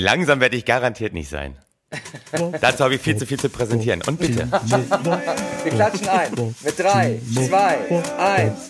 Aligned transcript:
Langsam 0.00 0.38
werde 0.38 0.56
ich 0.56 0.64
garantiert 0.64 1.12
nicht 1.12 1.28
sein. 1.28 1.56
Dazu 2.60 2.84
habe 2.84 2.94
ich 2.94 3.00
viel 3.00 3.16
zu 3.16 3.26
viel 3.26 3.40
zu 3.40 3.48
präsentieren. 3.48 4.00
Und 4.06 4.20
bitte. 4.20 4.48
Wir 5.64 5.72
klatschen 5.72 6.08
ein. 6.08 6.54
Mit 6.62 6.78
drei, 6.78 7.20
zwei, 7.34 7.78
eins. 8.16 8.68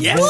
Yes! 0.00 0.20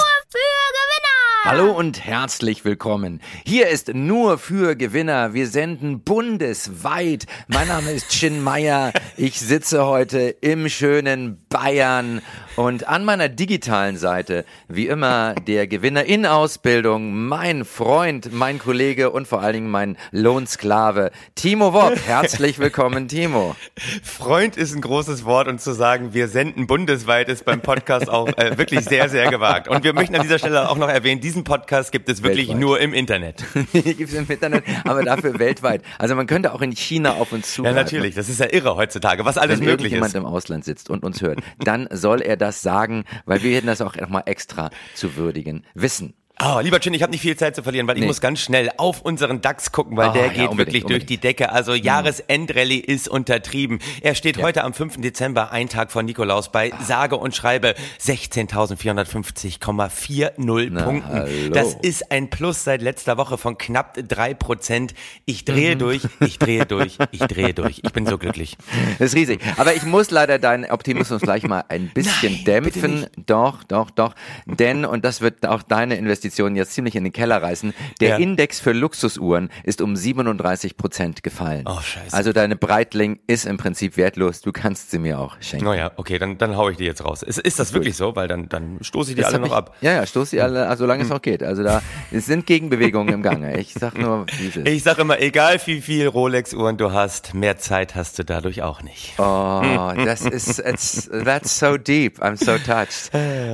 Hallo 1.44 1.70
und 1.70 2.04
herzlich 2.04 2.66
willkommen. 2.66 3.22
Hier 3.46 3.68
ist 3.68 3.94
nur 3.94 4.36
für 4.36 4.76
Gewinner. 4.76 5.32
Wir 5.32 5.46
senden 5.46 6.02
bundesweit. 6.02 7.24
Mein 7.46 7.68
Name 7.68 7.92
ist 7.92 8.10
Chin 8.10 8.42
Meyer. 8.42 8.92
Ich 9.16 9.40
sitze 9.40 9.86
heute 9.86 10.28
im 10.28 10.68
schönen 10.68 11.46
Bayern 11.48 12.20
und 12.58 12.88
an 12.88 13.04
meiner 13.04 13.28
digitalen 13.28 13.96
Seite, 13.96 14.44
wie 14.66 14.88
immer, 14.88 15.36
der 15.46 15.68
Gewinner 15.68 16.04
in 16.06 16.26
Ausbildung, 16.26 17.14
mein 17.28 17.64
Freund, 17.64 18.32
mein 18.32 18.58
Kollege 18.58 19.10
und 19.10 19.28
vor 19.28 19.40
allen 19.42 19.52
Dingen 19.52 19.70
mein 19.70 19.96
Lohnsklave, 20.10 21.12
Timo 21.36 21.72
Wock. 21.72 21.94
Herzlich 22.06 22.58
willkommen, 22.58 23.06
Timo. 23.06 23.54
Freund 24.02 24.56
ist 24.56 24.74
ein 24.74 24.80
großes 24.80 25.24
Wort 25.24 25.46
und 25.46 25.60
zu 25.60 25.72
sagen, 25.72 26.14
wir 26.14 26.26
senden 26.26 26.66
bundesweit 26.66 27.28
ist 27.28 27.44
beim 27.44 27.60
Podcast 27.60 28.08
auch 28.10 28.26
äh, 28.36 28.58
wirklich 28.58 28.80
sehr, 28.84 29.08
sehr 29.08 29.30
gewagt. 29.30 29.68
Und 29.68 29.84
wir 29.84 29.92
möchten 29.92 30.16
an 30.16 30.22
dieser 30.22 30.40
Stelle 30.40 30.68
auch 30.68 30.78
noch 30.78 30.88
erwähnen, 30.88 31.20
diesen 31.20 31.44
Podcast 31.44 31.92
gibt 31.92 32.08
es 32.08 32.24
wirklich 32.24 32.48
Weltweit. 32.48 32.60
nur 32.60 32.80
im 32.80 32.92
Internet. 32.92 33.44
gibt 33.72 34.00
es 34.00 34.14
im 34.14 34.28
Internet, 34.28 34.64
aber 34.82 35.04
dafür 35.04 35.38
weltweit. 35.38 35.82
Also 35.96 36.16
man 36.16 36.26
könnte 36.26 36.52
auch 36.52 36.60
in 36.60 36.72
China 36.72 37.12
auf 37.12 37.30
uns 37.30 37.46
Ja, 37.50 37.54
zugreifen. 37.54 37.76
natürlich. 37.76 38.14
Das 38.16 38.28
ist 38.28 38.40
ja 38.40 38.52
irre 38.52 38.74
heutzutage, 38.74 39.24
was 39.24 39.38
alles 39.38 39.60
Wenn 39.60 39.66
möglich 39.66 39.92
ist. 39.92 40.16
im 40.16 40.26
Ausland 40.26 40.64
sitzt 40.64 40.90
und 40.90 41.04
uns 41.04 41.22
hört, 41.22 41.38
dann 41.60 41.86
soll 41.92 42.20
er 42.20 42.36
das 42.48 42.62
sagen, 42.62 43.04
weil 43.26 43.42
wir 43.42 43.54
hätten 43.54 43.66
das 43.66 43.80
auch 43.80 43.94
nochmal 43.96 44.24
extra 44.26 44.70
zu 44.94 45.16
würdigen 45.16 45.64
wissen. 45.74 46.14
Oh, 46.40 46.60
lieber 46.60 46.78
Chin, 46.78 46.94
ich 46.94 47.02
habe 47.02 47.10
nicht 47.10 47.22
viel 47.22 47.36
Zeit 47.36 47.56
zu 47.56 47.64
verlieren, 47.64 47.88
weil 47.88 47.96
ich 47.96 48.02
Nee. 48.02 48.06
muss 48.06 48.20
ganz 48.20 48.38
schnell 48.38 48.70
auf 48.76 49.00
unseren 49.02 49.40
DAX 49.40 49.72
gucken, 49.72 49.96
weil 49.96 50.10
Ah, 50.10 50.12
der 50.12 50.26
ja, 50.26 50.46
geht 50.46 50.56
wirklich 50.56 50.82
durch 50.84 51.02
unbedingt. 51.02 51.10
die 51.10 51.18
Decke. 51.18 51.50
Also 51.50 51.74
Jahresendrallye 51.74 52.78
ist 52.78 53.08
untertrieben. 53.08 53.80
Er 54.02 54.14
steht 54.14 54.40
heute 54.40 54.62
am 54.62 54.72
5. 54.72 54.98
Dezember, 55.00 55.50
ein 55.50 55.68
Tag 55.68 55.90
vor 55.90 56.04
Nikolaus, 56.04 56.52
bei 56.52 56.70
sage 56.80 57.16
und 57.16 57.34
schreibe 57.34 57.74
16.450,40 58.00 60.84
Punkten. 60.84 61.08
hallo. 61.08 61.26
Das 61.52 61.74
ist 61.74 62.12
ein 62.12 62.30
Plus 62.30 62.62
seit 62.62 62.82
letzter 62.82 63.16
Woche 63.16 63.36
von 63.36 63.58
knapp 63.58 63.98
drei 64.06 64.32
Prozent. 64.34 64.94
Ich 65.24 65.44
drehe 65.44 65.74
Mhm. 65.74 65.78
durch, 65.80 66.02
ich 66.20 66.38
drehe 66.38 66.66
durch, 66.66 66.98
ich 67.10 67.20
drehe 67.20 67.52
durch. 67.54 67.80
Ich 67.82 67.92
bin 67.92 68.06
so 68.06 68.16
glücklich. 68.18 68.56
Das 68.98 69.08
ist 69.08 69.14
riesig. 69.16 69.40
Aber 69.56 69.74
ich 69.74 69.82
muss 69.84 70.10
leider 70.10 70.38
deinen 70.38 70.70
Optimismus 70.70 71.20
gleich 71.20 71.42
mal 71.44 71.64
ein 71.68 71.88
bisschen 71.92 72.32
Nein, 72.34 72.44
dämpfen. 72.44 73.06
Doch, 73.26 73.62
doch, 73.64 73.90
doch. 73.90 74.14
Denn, 74.46 74.84
und 74.84 75.04
das 75.04 75.20
wird 75.20 75.46
auch 75.46 75.62
deine 75.62 75.96
Investitionen 76.28 76.56
jetzt 76.56 76.72
ziemlich 76.74 76.94
in 76.94 77.04
den 77.04 77.12
Keller 77.12 77.42
reißen, 77.42 77.72
der 78.00 78.10
Ja. 78.10 78.16
Index 78.18 78.60
für 78.60 78.72
Luxusuhren 78.72 79.48
ist 79.64 79.80
um 79.80 79.96
37 79.96 80.76
Prozent 80.76 81.22
gefallen. 81.22 81.64
Oh, 81.66 81.80
scheiße. 81.80 82.14
Also 82.14 82.32
deine 82.32 82.54
Breitling 82.54 83.18
ist 83.26 83.46
im 83.46 83.56
Prinzip 83.56 83.96
wertlos. 83.96 84.42
Du 84.42 84.52
kannst 84.52 84.90
sie 84.90 84.98
mir 84.98 85.18
auch 85.18 85.36
schenken. 85.40 85.64
Naja, 85.64 85.90
okay, 85.96 86.18
dann, 86.18 86.36
dann 86.36 86.56
hau 86.56 86.68
ich 86.68 86.76
die 86.76 86.84
jetzt 86.84 87.02
raus. 87.04 87.22
Ist, 87.22 87.38
ist 87.38 87.58
das 87.58 87.72
wirklich 87.72 87.96
so? 87.96 88.14
Weil 88.14 88.28
dann, 88.28 88.48
dann 88.48 88.78
stoße 88.82 89.10
ich 89.10 89.16
die 89.16 89.22
Das 89.22 89.32
alle 89.32 89.40
noch 89.40 89.48
ich, 89.48 89.54
ab. 89.54 89.76
Ja, 89.80 89.92
ja, 89.92 90.06
stoß 90.06 90.30
die 90.30 90.40
alle, 90.40 90.68
also 90.68 90.84
solange 90.84 91.02
es 91.02 91.08
noch 91.08 91.22
geht. 91.22 91.42
Also 91.42 91.62
da 91.62 91.80
es 92.10 92.26
sind 92.26 92.46
Gegenbewegungen 92.46 93.14
im 93.14 93.22
Gange. 93.22 93.58
Ich 93.58 93.72
sag 93.74 93.96
nur, 93.96 94.26
wie 94.38 94.48
es 94.48 94.56
ist. 94.56 94.68
Ich 94.68 94.82
sag 94.82 94.98
immer, 94.98 95.18
egal 95.20 95.58
wie 95.64 95.80
viel 95.80 96.06
Rolex-Uhren 96.06 96.76
du 96.76 96.92
hast, 96.92 97.32
mehr 97.34 97.56
Zeit 97.58 97.94
hast 97.94 98.18
du 98.18 98.24
dadurch 98.24 98.62
auch 98.62 98.82
nicht. 98.82 99.14
Oh, 99.18 99.62
das 100.04 100.22
ist, 100.22 100.58
it's, 100.58 101.08
that's 101.24 101.58
so 101.58 101.76
deep. 101.78 102.22
I'm 102.22 102.36
so 102.36 102.58
touched. 102.58 103.10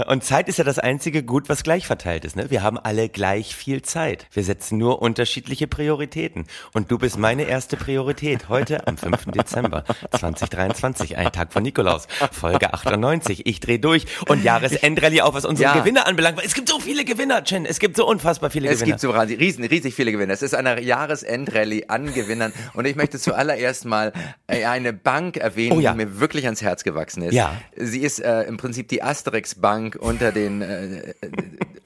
Und 0.10 0.24
Zeit 0.24 0.48
ist 0.48 0.58
ja 0.58 0.64
das 0.64 0.78
einzige 0.78 1.22
Gut, 1.22 1.48
was 1.48 1.62
gleich 1.62 1.86
verteilt 1.86 2.24
ist. 2.24 2.36
Ne? 2.36 2.50
Wir 2.50 2.62
haben 2.64 2.78
alle 2.78 3.08
gleich 3.08 3.54
viel 3.54 3.82
Zeit. 3.82 4.26
Wir 4.32 4.42
setzen 4.42 4.78
nur 4.78 5.00
unterschiedliche 5.02 5.68
Prioritäten. 5.68 6.46
Und 6.72 6.90
du 6.90 6.98
bist 6.98 7.18
meine 7.18 7.44
erste 7.44 7.76
Priorität 7.76 8.48
heute 8.48 8.86
am 8.88 8.96
5. 8.96 9.26
Dezember 9.26 9.84
2023, 10.10 11.16
ein 11.16 11.30
Tag 11.30 11.52
von 11.52 11.62
Nikolaus, 11.62 12.08
Folge 12.32 12.72
98. 12.74 13.46
Ich 13.46 13.60
dreh 13.60 13.78
durch 13.78 14.06
und 14.28 14.42
Jahresendrallye 14.42 15.22
auch, 15.22 15.34
was 15.34 15.44
unsere 15.44 15.70
Ja. 15.74 15.78
Gewinner 15.80 16.06
anbelangt. 16.06 16.40
Es 16.44 16.54
gibt 16.54 16.68
so 16.68 16.80
viele 16.80 17.04
Gewinner, 17.04 17.44
Chen. 17.44 17.66
Es 17.66 17.78
gibt 17.78 17.96
so 17.96 18.06
unfassbar 18.06 18.50
viele 18.50 18.68
Es 18.68 18.80
Gewinner. 18.80 18.96
gibt 18.96 19.00
so 19.00 19.10
riesig, 19.10 19.38
riesen, 19.40 19.64
riesig 19.64 19.94
viele 19.94 20.10
Gewinner. 20.12 20.32
Es 20.32 20.42
ist 20.42 20.54
eine 20.54 20.80
Jahresendrallye 20.82 21.84
an 21.88 22.12
Gewinnern. 22.12 22.52
Und 22.72 22.86
ich 22.86 22.96
möchte 22.96 23.18
zuallererst 23.18 23.84
mal 23.84 24.12
äh, 24.46 24.64
eine 24.64 24.92
Bank 24.92 25.36
erwähnen, 25.36 25.76
Oh 25.76 25.80
ja. 25.80 25.92
die 25.92 25.98
mir 25.98 26.18
wirklich 26.20 26.46
ans 26.46 26.62
Herz 26.62 26.82
gewachsen 26.84 27.22
ist. 27.22 27.34
Ja. 27.34 27.54
Sie 27.76 28.00
ist 28.00 28.18
äh, 28.20 28.42
im 28.42 28.56
Prinzip 28.56 28.88
die 28.88 29.02
Asterix-Bank 29.02 29.96
unter 30.00 30.32
den 30.32 30.62
äh, 30.62 31.14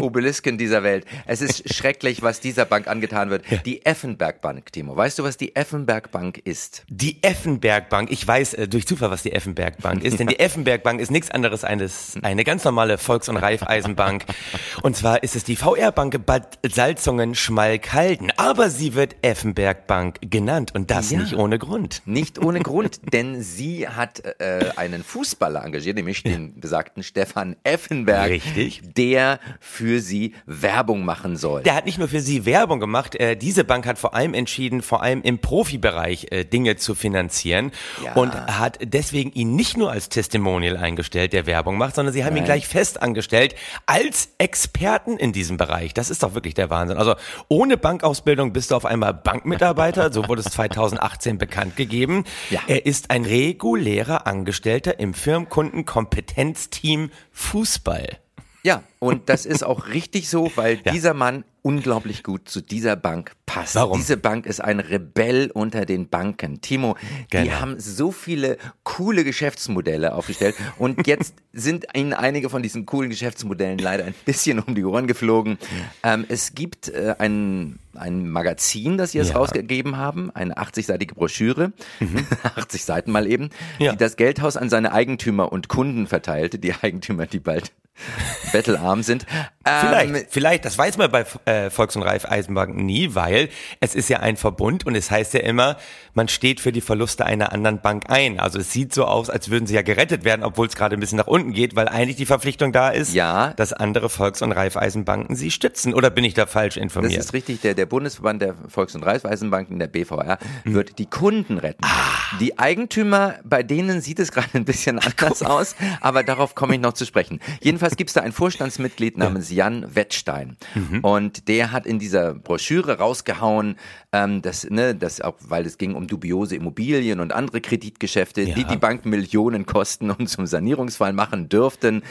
Obelisken 0.00 0.58
dieser 0.68 0.82
Welt. 0.82 1.04
Es 1.26 1.40
ist 1.40 1.72
schrecklich, 1.74 2.22
was 2.22 2.40
dieser 2.40 2.64
Bank 2.64 2.86
angetan 2.88 3.30
wird. 3.30 3.44
Die 3.64 3.84
Effenberg-Bank, 3.84 4.72
Timo. 4.72 4.96
Weißt 4.96 5.18
du, 5.18 5.24
was 5.24 5.36
die 5.36 5.56
Effenberg-Bank 5.56 6.38
ist? 6.44 6.84
Die 6.88 7.22
Effenberg 7.22 7.88
Bank, 7.88 8.10
ich 8.10 8.26
weiß 8.26 8.54
äh, 8.54 8.68
durch 8.68 8.86
Zufall, 8.86 9.10
was 9.10 9.22
die 9.22 9.32
Effenberg 9.32 9.78
Bank 9.82 10.04
ist, 10.04 10.18
denn 10.20 10.26
die 10.26 10.38
Effenberg 10.38 10.82
Bank 10.82 11.00
ist 11.00 11.10
nichts 11.10 11.30
anderes 11.30 11.64
als 11.64 12.16
eine 12.22 12.44
ganz 12.44 12.64
normale 12.64 12.98
Volks- 12.98 13.28
und 13.28 13.36
Raiffeisenbank. 13.36 14.24
Und 14.82 14.96
zwar 14.96 15.22
ist 15.22 15.34
es 15.36 15.44
die 15.44 15.56
VR 15.56 15.92
Bank 15.92 16.24
Bad 16.26 16.58
Salzungen 16.70 17.34
Schmalkalden, 17.34 18.32
aber 18.36 18.70
sie 18.70 18.94
wird 18.94 19.16
Effenberg 19.22 19.86
Bank 19.86 20.18
genannt 20.20 20.74
und 20.74 20.90
das 20.90 21.10
Ja. 21.10 21.18
nicht 21.20 21.34
ohne 21.34 21.58
Grund. 21.58 22.02
Nicht 22.06 22.38
ohne 22.38 22.60
Grund, 22.60 23.00
denn 23.12 23.42
sie 23.42 23.88
hat 23.88 24.22
äh, 24.40 24.70
einen 24.76 25.02
Fußballer 25.02 25.64
engagiert, 25.64 25.96
nämlich 25.96 26.22
den 26.22 26.58
besagten 26.60 27.02
Stefan 27.02 27.56
Effenberg, 27.64 28.30
Richtig. 28.30 28.82
der 28.94 29.40
für 29.60 30.00
sie 30.00 30.34
Werbung 30.62 31.04
machen 31.04 31.36
soll. 31.36 31.62
Der 31.62 31.74
hat 31.74 31.86
nicht 31.86 31.98
nur 31.98 32.08
für 32.08 32.20
sie 32.20 32.44
Werbung 32.46 32.80
gemacht, 32.80 33.14
äh, 33.14 33.36
diese 33.36 33.64
Bank 33.64 33.86
hat 33.86 33.98
vor 33.98 34.14
allem 34.14 34.34
entschieden, 34.34 34.82
vor 34.82 35.02
allem 35.02 35.22
im 35.22 35.38
Profibereich 35.38 36.28
äh, 36.30 36.44
Dinge 36.44 36.76
zu 36.76 36.94
finanzieren 36.94 37.72
Ja. 38.04 38.14
und 38.14 38.34
hat 38.34 38.78
deswegen 38.82 39.30
ihn 39.32 39.54
nicht 39.56 39.76
nur 39.76 39.90
als 39.90 40.08
Testimonial 40.08 40.76
eingestellt, 40.76 41.32
der 41.32 41.46
Werbung 41.46 41.76
macht, 41.78 41.94
sondern 41.94 42.12
sie 42.12 42.24
haben 42.24 42.36
ihn 42.36 42.44
gleich 42.44 42.66
fest 42.66 43.02
angestellt 43.02 43.54
als 43.86 44.30
Experten 44.38 45.16
in 45.16 45.32
diesem 45.32 45.56
Bereich. 45.56 45.94
Das 45.94 46.10
ist 46.10 46.22
doch 46.22 46.34
wirklich 46.34 46.54
der 46.54 46.70
Wahnsinn. 46.70 46.96
Also 46.98 47.14
ohne 47.48 47.76
Bankausbildung 47.76 48.52
bist 48.52 48.70
du 48.70 48.74
auf 48.76 48.84
einmal 48.84 49.14
Bankmitarbeiter, 49.14 50.12
so 50.12 50.28
wurde 50.28 50.40
es 50.40 50.46
2018 50.52 51.38
bekannt 51.38 51.76
gegeben. 51.76 52.24
Ja. 52.50 52.60
Er 52.66 52.86
ist 52.86 53.10
ein 53.10 53.24
regulärer 53.24 54.26
Angestellter 54.26 54.98
im 54.98 55.14
Firmenkundenkompetenzteam 55.14 57.10
Fußball. 57.32 58.18
Ja, 58.64 58.82
und 58.98 59.28
das 59.28 59.46
ist 59.46 59.62
auch 59.64 59.88
richtig 59.88 60.28
so, 60.28 60.50
weil 60.56 60.80
Ja. 60.84 60.92
dieser 60.92 61.14
Mann 61.14 61.44
unglaublich 61.62 62.22
gut 62.22 62.48
zu 62.48 62.60
dieser 62.60 62.96
Bank 62.96 63.32
passt. 63.46 63.74
Warum? 63.76 63.98
Diese 63.98 64.16
Bank 64.16 64.46
ist 64.46 64.60
ein 64.60 64.80
Rebell 64.80 65.50
unter 65.52 65.84
den 65.86 66.08
Banken. 66.08 66.60
Timo, 66.60 66.96
die 67.32 67.36
Genau. 67.44 67.52
haben 67.60 67.78
so 67.78 68.10
viele 68.10 68.56
coole 68.84 69.22
Geschäftsmodelle 69.22 70.14
aufgestellt 70.14 70.56
und 70.78 71.06
jetzt 71.06 71.34
sind 71.52 71.86
ihnen 71.94 72.14
einige 72.14 72.48
von 72.50 72.62
diesen 72.62 72.84
coolen 72.86 73.10
Geschäftsmodellen 73.10 73.78
leider 73.78 74.04
ein 74.04 74.14
bisschen 74.24 74.58
um 74.58 74.74
die 74.74 74.84
Ohren 74.84 75.06
geflogen. 75.06 75.58
Ähm, 76.02 76.24
es 76.28 76.54
gibt 76.54 76.88
äh, 76.88 77.14
ein, 77.18 77.78
ein 77.94 78.28
Magazin, 78.28 78.96
das 78.98 79.12
sie 79.12 79.18
jetzt 79.18 79.30
Ja. 79.30 79.36
rausgegeben 79.36 79.96
haben, 79.98 80.30
eine 80.34 80.56
80-seitige 80.58 81.14
Broschüre, 81.14 81.72
80 82.56 82.84
Seiten 82.84 83.12
mal 83.12 83.26
eben, 83.26 83.44
Mhm. 83.44 83.50
Ja. 83.84 83.92
die 83.92 83.98
das 83.98 84.16
Geldhaus 84.16 84.56
an 84.56 84.68
seine 84.70 84.92
Eigentümer 84.92 85.52
und 85.52 85.68
Kunden 85.68 86.06
verteilte, 86.06 86.58
die 86.58 86.74
Eigentümer, 86.74 87.26
die 87.26 87.40
bald 87.40 87.72
bettelarm 88.52 89.02
sind. 89.02 89.26
Vielleicht, 89.64 90.14
Ähm, 90.14 90.24
vielleicht, 90.30 90.64
das 90.64 90.78
weiß 90.78 90.96
man 90.96 91.10
bei 91.10 91.26
äh, 91.44 91.68
Volks- 91.70 91.94
und 91.96 92.02
Raiffeisenbanken 92.02 92.84
nie, 92.86 93.14
weil 93.14 93.50
es 93.80 93.94
ist 93.94 94.08
ja 94.08 94.20
ein 94.20 94.36
Verbund 94.38 94.86
und 94.86 94.94
es 94.94 95.10
heißt 95.10 95.34
ja 95.34 95.40
immer, 95.40 95.76
man 96.14 96.28
steht 96.28 96.60
für 96.60 96.72
die 96.72 96.80
Verluste 96.80 97.26
einer 97.26 97.52
anderen 97.52 97.80
Bank 97.82 98.04
ein. 98.08 98.40
Also 98.40 98.58
es 98.58 98.72
sieht 98.72 98.94
so 98.94 99.04
aus, 99.04 99.28
als 99.28 99.50
würden 99.50 99.66
sie 99.66 99.74
ja 99.74 99.82
gerettet 99.82 100.24
werden, 100.24 100.42
obwohl 100.42 100.66
es 100.66 100.74
gerade 100.74 100.96
ein 100.96 101.00
bisschen 101.00 101.18
nach 101.18 101.26
unten 101.26 101.52
geht, 101.52 101.76
weil 101.76 101.86
eigentlich 101.88 102.16
die 102.16 102.24
Verpflichtung 102.26 102.72
da 102.72 102.88
ist, 102.88 103.12
Ja. 103.12 103.52
dass 103.56 103.72
andere 103.74 104.08
Volks- 104.08 104.40
und 104.40 104.52
Raiffeisenbanken 104.52 105.36
sie 105.36 105.50
stützen. 105.50 105.92
Oder 105.92 106.08
bin 106.10 106.24
ich 106.24 106.32
da 106.34 106.46
falsch 106.46 106.74
Das 106.76 106.82
informiert? 106.82 107.20
ist 107.20 107.34
richtig, 107.34 107.60
der, 107.60 107.74
der 107.74 107.86
Bundesverband 107.86 108.40
der 108.40 108.54
Volks- 108.68 108.94
und 108.94 109.02
Raiffeisenbanken, 109.02 109.78
der 109.78 109.88
BVR, 109.88 110.38
Hm. 110.64 110.74
wird 110.74 110.98
die 110.98 111.06
Kunden 111.06 111.58
retten. 111.58 111.84
Ah. 111.84 112.38
Die 112.40 112.58
Eigentümer, 112.58 113.34
bei 113.44 113.62
denen 113.62 114.00
sieht 114.00 114.18
es 114.18 114.32
gerade 114.32 114.48
ein 114.54 114.64
bisschen 114.64 114.98
anders 114.98 115.42
aus, 115.42 115.76
aber 116.00 116.22
darauf 116.22 116.54
komme 116.54 116.74
ich 116.74 116.80
noch 116.80 116.94
zu 116.94 117.04
sprechen. 117.04 117.40
Jedenfalls 117.60 117.87
gibt 117.96 118.10
es 118.10 118.14
da 118.14 118.20
ein 118.22 118.32
Vorstandsmitglied 118.32 119.16
namens 119.18 119.50
Jan 119.50 119.94
Wettstein 119.94 120.56
Mhm. 120.74 121.00
und 121.00 121.48
der 121.48 121.72
hat 121.72 121.86
in 121.86 121.98
dieser 121.98 122.34
Broschüre 122.34 122.98
rausgehauen, 122.98 123.76
ähm, 124.12 124.42
dass, 124.42 124.68
ne, 124.70 124.94
dass 124.94 125.20
auch, 125.20 125.34
weil 125.40 125.66
es 125.66 125.78
ging 125.78 125.94
um 125.94 126.06
dubiose 126.06 126.56
Immobilien 126.56 127.20
und 127.20 127.32
andere 127.32 127.60
Kreditgeschäfte, 127.60 128.44
die 128.44 128.62
Ja. 128.62 128.68
die 128.68 128.76
Bank 128.76 129.04
Millionen 129.06 129.66
kosten 129.66 130.10
und 130.10 130.28
zum 130.28 130.46
Sanierungsfall 130.46 131.12
machen 131.12 131.48
dürften. 131.48 132.02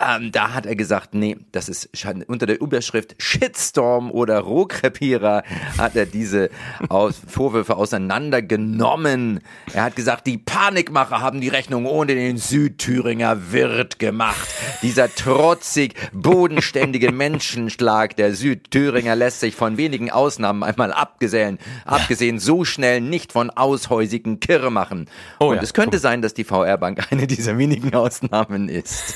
Ähm, 0.00 0.32
da 0.32 0.54
hat 0.54 0.64
er 0.64 0.74
gesagt, 0.74 1.12
nee, 1.12 1.36
das 1.52 1.68
ist 1.68 1.90
unter 2.26 2.46
der 2.46 2.60
Überschrift 2.60 3.14
Shitstorm 3.18 4.10
oder 4.10 4.38
Rohkrepierer 4.40 5.42
hat 5.76 5.96
er 5.96 6.06
diese 6.06 6.48
aus 6.88 7.20
Vorwürfe 7.26 7.76
auseinandergenommen. 7.76 9.40
Er 9.74 9.84
hat 9.84 9.94
gesagt, 9.94 10.26
die 10.26 10.38
Panikmacher 10.38 11.20
haben 11.20 11.42
die 11.42 11.48
Rechnung 11.48 11.84
ohne 11.84 12.14
den 12.14 12.38
Südthüringer 12.38 13.52
Wirt 13.52 13.98
gemacht. 13.98 14.48
Dieser 14.80 15.14
trotzig 15.14 15.94
bodenständige 16.12 17.12
Menschenschlag 17.12 18.16
der 18.16 18.34
Südthüringer 18.34 19.14
lässt 19.14 19.40
sich 19.40 19.54
von 19.54 19.76
wenigen 19.76 20.10
Ausnahmen 20.10 20.62
einmal 20.62 20.92
abgesehen, 20.92 21.58
abgesehen 21.84 22.38
so 22.38 22.64
schnell 22.64 23.02
nicht 23.02 23.30
von 23.30 23.50
aushäusigen 23.50 24.40
Kirre 24.40 24.70
machen. 24.70 25.06
Oh, 25.38 25.50
Und 25.50 25.56
ja. 25.56 25.62
es 25.62 25.74
könnte 25.74 25.98
sein, 25.98 26.22
dass 26.22 26.32
die 26.32 26.44
VR-Bank 26.44 27.12
eine 27.12 27.26
dieser 27.26 27.58
wenigen 27.58 27.94
Ausnahmen 27.94 28.70
ist. 28.70 29.14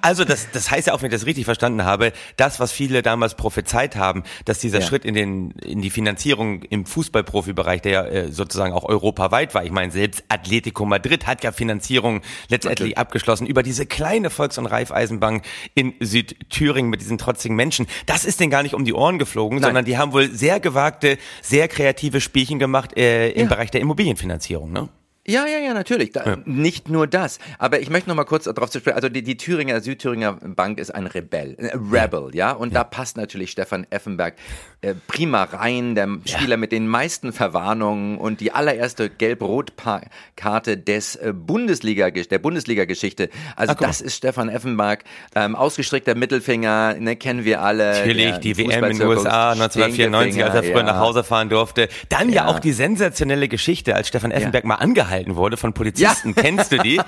Also 0.02 0.24
das, 0.24 0.50
das 0.52 0.70
heißt 0.70 0.86
ja 0.86 0.94
auch, 0.94 1.02
wenn 1.02 1.10
ich 1.10 1.14
das 1.14 1.26
richtig 1.26 1.44
verstanden 1.44 1.84
habe, 1.84 2.12
das, 2.36 2.60
was 2.60 2.72
viele 2.72 3.02
damals 3.02 3.34
prophezeit 3.34 3.96
haben, 3.96 4.22
dass 4.44 4.58
dieser 4.58 4.80
ja. 4.80 4.86
Schritt 4.86 5.04
in, 5.04 5.14
den, 5.14 5.50
in 5.64 5.82
die 5.82 5.90
Finanzierung 5.90 6.62
im 6.62 6.86
Fußballprofibereich, 6.86 7.82
der 7.82 8.12
äh, 8.12 8.32
sozusagen 8.32 8.72
auch 8.72 8.84
europaweit 8.84 9.54
war, 9.54 9.64
ich 9.64 9.72
meine, 9.72 9.92
selbst 9.92 10.24
Atletico 10.28 10.84
Madrid 10.84 11.26
hat 11.26 11.44
ja 11.44 11.52
Finanzierung 11.52 12.22
letztendlich 12.48 12.92
okay. 12.92 13.00
abgeschlossen 13.00 13.46
über 13.46 13.62
diese 13.62 13.86
kleine 13.86 14.30
Volks- 14.30 14.58
und 14.58 14.66
Raiffeisenbank 14.66 15.44
in 15.74 15.94
Südthüringen 16.00 16.90
mit 16.90 17.00
diesen 17.00 17.18
trotzigen 17.18 17.56
Menschen. 17.56 17.86
Das 18.06 18.24
ist 18.24 18.40
denen 18.40 18.50
gar 18.50 18.62
nicht 18.62 18.74
um 18.74 18.84
die 18.84 18.94
Ohren 18.94 19.18
geflogen, 19.18 19.58
Nein. 19.58 19.68
sondern 19.68 19.84
die 19.84 19.98
haben 19.98 20.12
wohl 20.12 20.30
sehr 20.30 20.60
gewagte, 20.60 21.18
sehr 21.42 21.68
kreative 21.68 22.20
Spielchen 22.20 22.58
gemacht 22.58 22.96
äh, 22.96 23.30
im 23.30 23.42
ja. 23.42 23.48
Bereich 23.48 23.70
der 23.70 23.80
Immobilienfinanzierung. 23.80 24.72
Ne? 24.72 24.88
Ja, 25.26 25.46
ja, 25.46 25.58
ja, 25.58 25.74
natürlich. 25.74 26.12
Da, 26.12 26.24
ja. 26.24 26.38
Nicht 26.46 26.88
nur 26.88 27.06
das. 27.06 27.38
Aber 27.58 27.80
ich 27.80 27.90
möchte 27.90 28.08
noch 28.08 28.16
mal 28.16 28.24
kurz 28.24 28.44
darauf 28.44 28.70
zu 28.70 28.80
sprechen. 28.80 28.96
Also 28.96 29.08
die, 29.08 29.22
die 29.22 29.36
Thüringer, 29.36 29.80
Südthüringer 29.80 30.32
Bank 30.32 30.78
ist 30.78 30.94
ein 30.94 31.06
Rebell, 31.06 31.56
äh, 31.58 31.76
Rebel, 31.76 32.30
ja. 32.34 32.52
Und 32.52 32.72
ja. 32.72 32.80
da 32.80 32.84
passt 32.84 33.16
natürlich 33.16 33.50
Stefan 33.50 33.86
Effenberg 33.90 34.34
äh, 34.82 34.94
prima 35.06 35.42
rein. 35.44 35.94
Der 35.94 36.08
Spieler 36.24 36.50
ja. 36.52 36.56
mit 36.56 36.72
den 36.72 36.88
meisten 36.88 37.34
Verwarnungen 37.34 38.16
und 38.16 38.40
die 38.40 38.52
allererste 38.52 39.10
Gelb-Rot-Karte 39.10 40.78
des 40.78 41.16
äh, 41.16 41.34
Bundesliga, 41.34 42.10
der 42.10 42.38
Bundesliga-Geschichte. 42.38 43.28
Also 43.56 43.74
Ach, 43.76 43.80
das 43.80 44.00
ist 44.00 44.16
Stefan 44.16 44.48
Effenberg. 44.48 45.04
Ähm, 45.34 45.54
ausgestreckter 45.54 46.14
Mittelfinger, 46.14 46.94
ne, 46.98 47.16
kennen 47.16 47.44
wir 47.44 47.60
alle. 47.62 47.92
Natürlich, 47.92 48.38
die 48.38 48.56
WM 48.56 48.84
in 48.84 48.98
den 48.98 49.06
USA 49.06 49.50
1994, 49.52 50.44
als 50.44 50.54
er 50.54 50.62
früher 50.62 50.82
nach 50.82 50.98
Hause 50.98 51.24
fahren 51.24 51.50
durfte. 51.50 51.88
Dann 52.08 52.30
ja, 52.30 52.46
auch 52.46 52.58
die 52.58 52.72
sensationelle 52.72 53.48
Geschichte, 53.48 53.94
als 53.94 54.08
Stefan 54.08 54.30
Effenberg 54.30 54.64
mal 54.64 54.76
angehalten 54.76 55.36
wurde 55.36 55.58
von 55.58 55.74
Polizisten. 55.74 56.34
Ja. 56.34 56.34
Kennst 56.42 56.72
du 56.72 56.78
die? 56.78 56.98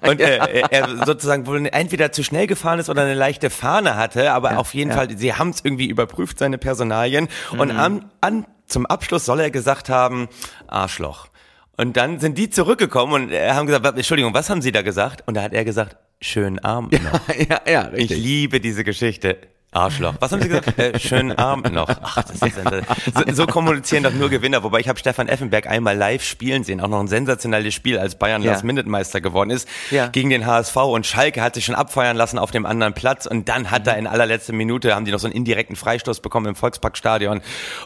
Und 0.00 0.20
äh, 0.20 0.62
er 0.70 1.04
sozusagen 1.04 1.46
wohl 1.46 1.68
entweder 1.72 2.10
zu 2.10 2.22
schnell 2.22 2.46
gefahren 2.46 2.78
ist 2.78 2.88
oder 2.88 3.02
eine 3.02 3.14
leichte 3.14 3.50
Fahne 3.50 3.96
hatte, 3.96 4.32
aber 4.32 4.52
ja, 4.52 4.56
auf 4.56 4.72
jeden 4.72 4.90
ja. 4.90 4.96
Fall, 4.96 5.16
sie 5.16 5.34
haben 5.34 5.50
es 5.50 5.60
irgendwie 5.62 5.88
überprüft, 5.88 6.38
seine 6.38 6.56
Personalien. 6.56 7.17
Mhm. 7.24 7.60
Und 7.60 7.70
an, 7.72 8.10
an, 8.20 8.46
zum 8.66 8.86
Abschluss 8.86 9.24
soll 9.24 9.40
er 9.40 9.50
gesagt 9.50 9.88
haben, 9.88 10.28
Arschloch. 10.66 11.28
Und 11.76 11.96
dann 11.96 12.18
sind 12.18 12.38
die 12.38 12.50
zurückgekommen 12.50 13.12
und 13.12 13.32
haben 13.32 13.66
gesagt, 13.66 13.86
Entschuldigung, 13.86 14.34
was 14.34 14.50
haben 14.50 14.62
Sie 14.62 14.72
da 14.72 14.82
gesagt? 14.82 15.22
Und 15.26 15.34
da 15.34 15.42
hat 15.42 15.52
er 15.52 15.64
gesagt, 15.64 15.96
schönen 16.20 16.58
Abend 16.58 16.92
noch. 16.92 17.20
Ja, 17.38 17.60
ja, 17.66 17.72
ja, 17.72 17.80
richtig. 17.82 18.18
Ich 18.18 18.24
liebe 18.24 18.60
diese 18.60 18.84
Geschichte. 18.84 19.38
Arschloch. 19.70 20.14
Was 20.20 20.32
haben 20.32 20.40
Sie 20.40 20.48
gesagt? 20.48 20.78
Äh, 20.78 20.98
schönen 20.98 21.32
Abend 21.32 21.74
noch. 21.74 21.88
Ach, 21.88 22.22
das 22.22 22.40
ist 22.40 22.56
so, 23.26 23.34
so 23.34 23.46
kommunizieren 23.46 24.02
doch 24.02 24.12
nur 24.12 24.30
Gewinner. 24.30 24.62
Wobei 24.62 24.80
ich 24.80 24.88
habe 24.88 24.98
Stefan 24.98 25.28
Effenberg 25.28 25.66
einmal 25.66 25.94
live 25.94 26.22
spielen 26.22 26.64
sehen. 26.64 26.80
Auch 26.80 26.88
noch 26.88 27.00
ein 27.00 27.08
sensationelles 27.08 27.74
Spiel, 27.74 27.98
als 27.98 28.14
Bayern 28.14 28.42
ja. 28.42 28.52
Last-Minute-Meister 28.52 29.20
geworden 29.20 29.50
ist. 29.50 29.68
Ja. 29.90 30.06
Gegen 30.06 30.30
den 30.30 30.46
HSV. 30.46 30.76
Und 30.76 31.04
Schalke 31.04 31.42
hat 31.42 31.54
sich 31.54 31.66
schon 31.66 31.74
abfeuern 31.74 32.16
lassen 32.16 32.38
auf 32.38 32.50
dem 32.50 32.64
anderen 32.64 32.94
Platz. 32.94 33.26
Und 33.26 33.50
dann 33.50 33.70
hat 33.70 33.82
mhm. 33.82 33.88
er 33.88 33.98
in 33.98 34.06
allerletzter 34.06 34.54
Minute, 34.54 34.94
haben 34.94 35.04
die 35.04 35.12
noch 35.12 35.18
so 35.18 35.26
einen 35.26 35.36
indirekten 35.36 35.76
Freistoß 35.76 36.20
bekommen 36.20 36.46
im 36.46 36.54
Volksparkstadion. 36.54 37.42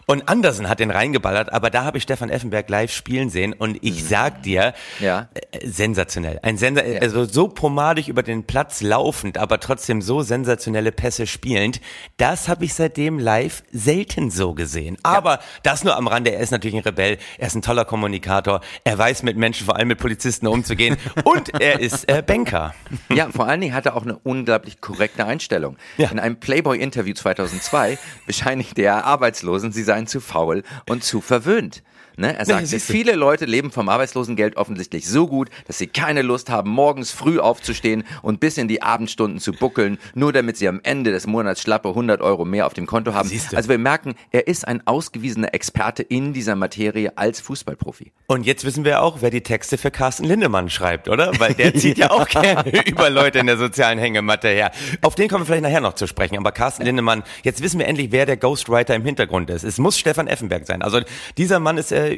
Und 0.06 0.28
Andersen 0.28 0.68
hat 0.68 0.78
den 0.78 0.92
reingeballert. 0.92 1.52
Aber 1.52 1.70
da 1.70 1.84
habe 1.84 1.98
ich 1.98 2.04
Stefan 2.04 2.30
Effenberg 2.30 2.70
live 2.70 2.92
spielen 2.92 3.28
sehen. 3.28 3.54
Und 3.54 3.78
ich 3.82 4.02
mhm. 4.02 4.06
sag 4.06 4.42
dir, 4.44 4.72
ja. 5.00 5.28
äh, 5.34 5.66
sensationell. 5.66 6.38
Ein 6.42 6.58
Sensa 6.58 6.84
ja. 6.84 7.00
Also 7.00 7.24
so 7.24 7.48
pomadig 7.48 8.06
über 8.06 8.22
den 8.22 8.44
Platz 8.44 8.82
laufend, 8.82 9.36
aber 9.36 9.58
trotzdem 9.58 10.00
so 10.00 10.22
sensationelle 10.22 10.92
Pässe 10.92 11.26
spielen. 11.26 11.71
Moment, 11.72 11.80
das 12.16 12.48
habe 12.48 12.64
ich 12.64 12.74
seitdem 12.74 13.18
live 13.18 13.62
selten 13.72 14.30
so 14.30 14.54
gesehen. 14.54 14.96
Aber 15.02 15.34
ja. 15.34 15.40
das 15.62 15.84
nur 15.84 15.96
am 15.96 16.06
Rande. 16.06 16.32
Er 16.32 16.40
ist 16.40 16.50
natürlich 16.50 16.76
ein 16.76 16.82
Rebell. 16.82 17.18
Er 17.38 17.46
ist 17.46 17.54
ein 17.54 17.62
toller 17.62 17.84
Kommunikator. 17.84 18.60
Er 18.84 18.98
weiß 18.98 19.22
mit 19.22 19.36
Menschen, 19.36 19.66
vor 19.66 19.76
allem 19.76 19.88
mit 19.88 19.98
Polizisten 19.98 20.46
umzugehen. 20.46 20.96
und 21.24 21.60
er 21.60 21.80
ist 21.80 22.08
äh, 22.08 22.22
Banker. 22.24 22.74
Ja, 23.10 23.30
vor 23.30 23.46
allen 23.46 23.60
Dingen 23.60 23.74
hat 23.74 23.86
er 23.86 23.96
auch 23.96 24.02
eine 24.02 24.18
unglaublich 24.18 24.80
korrekte 24.80 25.24
Einstellung. 25.24 25.76
Ja. 25.96 26.10
In 26.10 26.18
einem 26.18 26.38
Playboy-Interview 26.38 27.14
2002 27.14 27.98
bescheinigte 28.26 28.82
er 28.82 29.04
Arbeitslosen, 29.04 29.72
sie 29.72 29.82
seien 29.82 30.06
zu 30.06 30.20
faul 30.20 30.62
und 30.88 31.04
zu 31.04 31.20
verwöhnt. 31.20 31.82
Ne? 32.16 32.36
Er 32.36 32.44
sagt, 32.44 32.68
viele 32.68 33.14
Leute 33.14 33.44
leben 33.44 33.70
vom 33.70 33.88
Arbeitslosengeld 33.88 34.56
offensichtlich 34.56 35.06
so 35.08 35.26
gut, 35.26 35.48
dass 35.66 35.78
sie 35.78 35.86
keine 35.86 36.22
Lust 36.22 36.50
haben, 36.50 36.70
morgens 36.70 37.10
früh 37.10 37.38
aufzustehen 37.38 38.04
und 38.22 38.40
bis 38.40 38.58
in 38.58 38.68
die 38.68 38.82
Abendstunden 38.82 39.40
zu 39.40 39.52
buckeln, 39.52 39.98
nur 40.14 40.32
damit 40.32 40.56
sie 40.56 40.68
am 40.68 40.80
Ende 40.82 41.10
des 41.12 41.26
Monats 41.26 41.62
schlappe 41.62 41.88
100 41.88 42.20
Euro 42.20 42.44
mehr 42.44 42.66
auf 42.66 42.74
dem 42.74 42.86
Konto 42.86 43.14
haben. 43.14 43.30
Also 43.54 43.68
wir 43.68 43.78
merken, 43.78 44.14
er 44.30 44.46
ist 44.46 44.66
ein 44.66 44.86
ausgewiesener 44.86 45.54
Experte 45.54 46.02
in 46.02 46.32
dieser 46.32 46.56
Materie 46.56 47.16
als 47.16 47.40
Fußballprofi. 47.40 48.12
Und 48.26 48.46
jetzt 48.46 48.64
wissen 48.64 48.84
wir 48.84 49.02
auch, 49.02 49.18
wer 49.20 49.30
die 49.30 49.42
Texte 49.42 49.78
für 49.78 49.90
Carsten 49.90 50.24
Lindemann 50.24 50.70
schreibt, 50.70 51.08
oder? 51.08 51.32
Weil 51.38 51.54
der 51.54 51.74
zieht 51.74 51.98
ja 51.98 52.10
auch 52.10 52.28
gerne 52.28 52.84
über 52.86 53.10
Leute 53.10 53.38
in 53.38 53.46
der 53.46 53.56
sozialen 53.56 53.98
Hängematte 53.98 54.48
her. 54.48 54.70
Auf 55.02 55.14
den 55.14 55.28
kommen 55.28 55.42
wir 55.42 55.46
vielleicht 55.46 55.62
nachher 55.62 55.80
noch 55.80 55.94
zu 55.94 56.06
sprechen. 56.06 56.36
Aber 56.38 56.52
Carsten 56.52 56.84
Lindemann, 56.84 57.22
jetzt 57.42 57.62
wissen 57.62 57.78
wir 57.78 57.86
endlich, 57.86 58.12
wer 58.12 58.26
der 58.26 58.36
Ghostwriter 58.36 58.94
im 58.94 59.04
Hintergrund 59.04 59.50
ist. 59.50 59.64
Es 59.64 59.78
muss 59.78 59.98
Stefan 59.98 60.26
Effenberg 60.26 60.66
sein. 60.66 60.82
Also 60.82 61.00
dieser 61.36 61.60
Mann 61.60 61.78
ist 61.78 61.92
äh, 61.92 62.11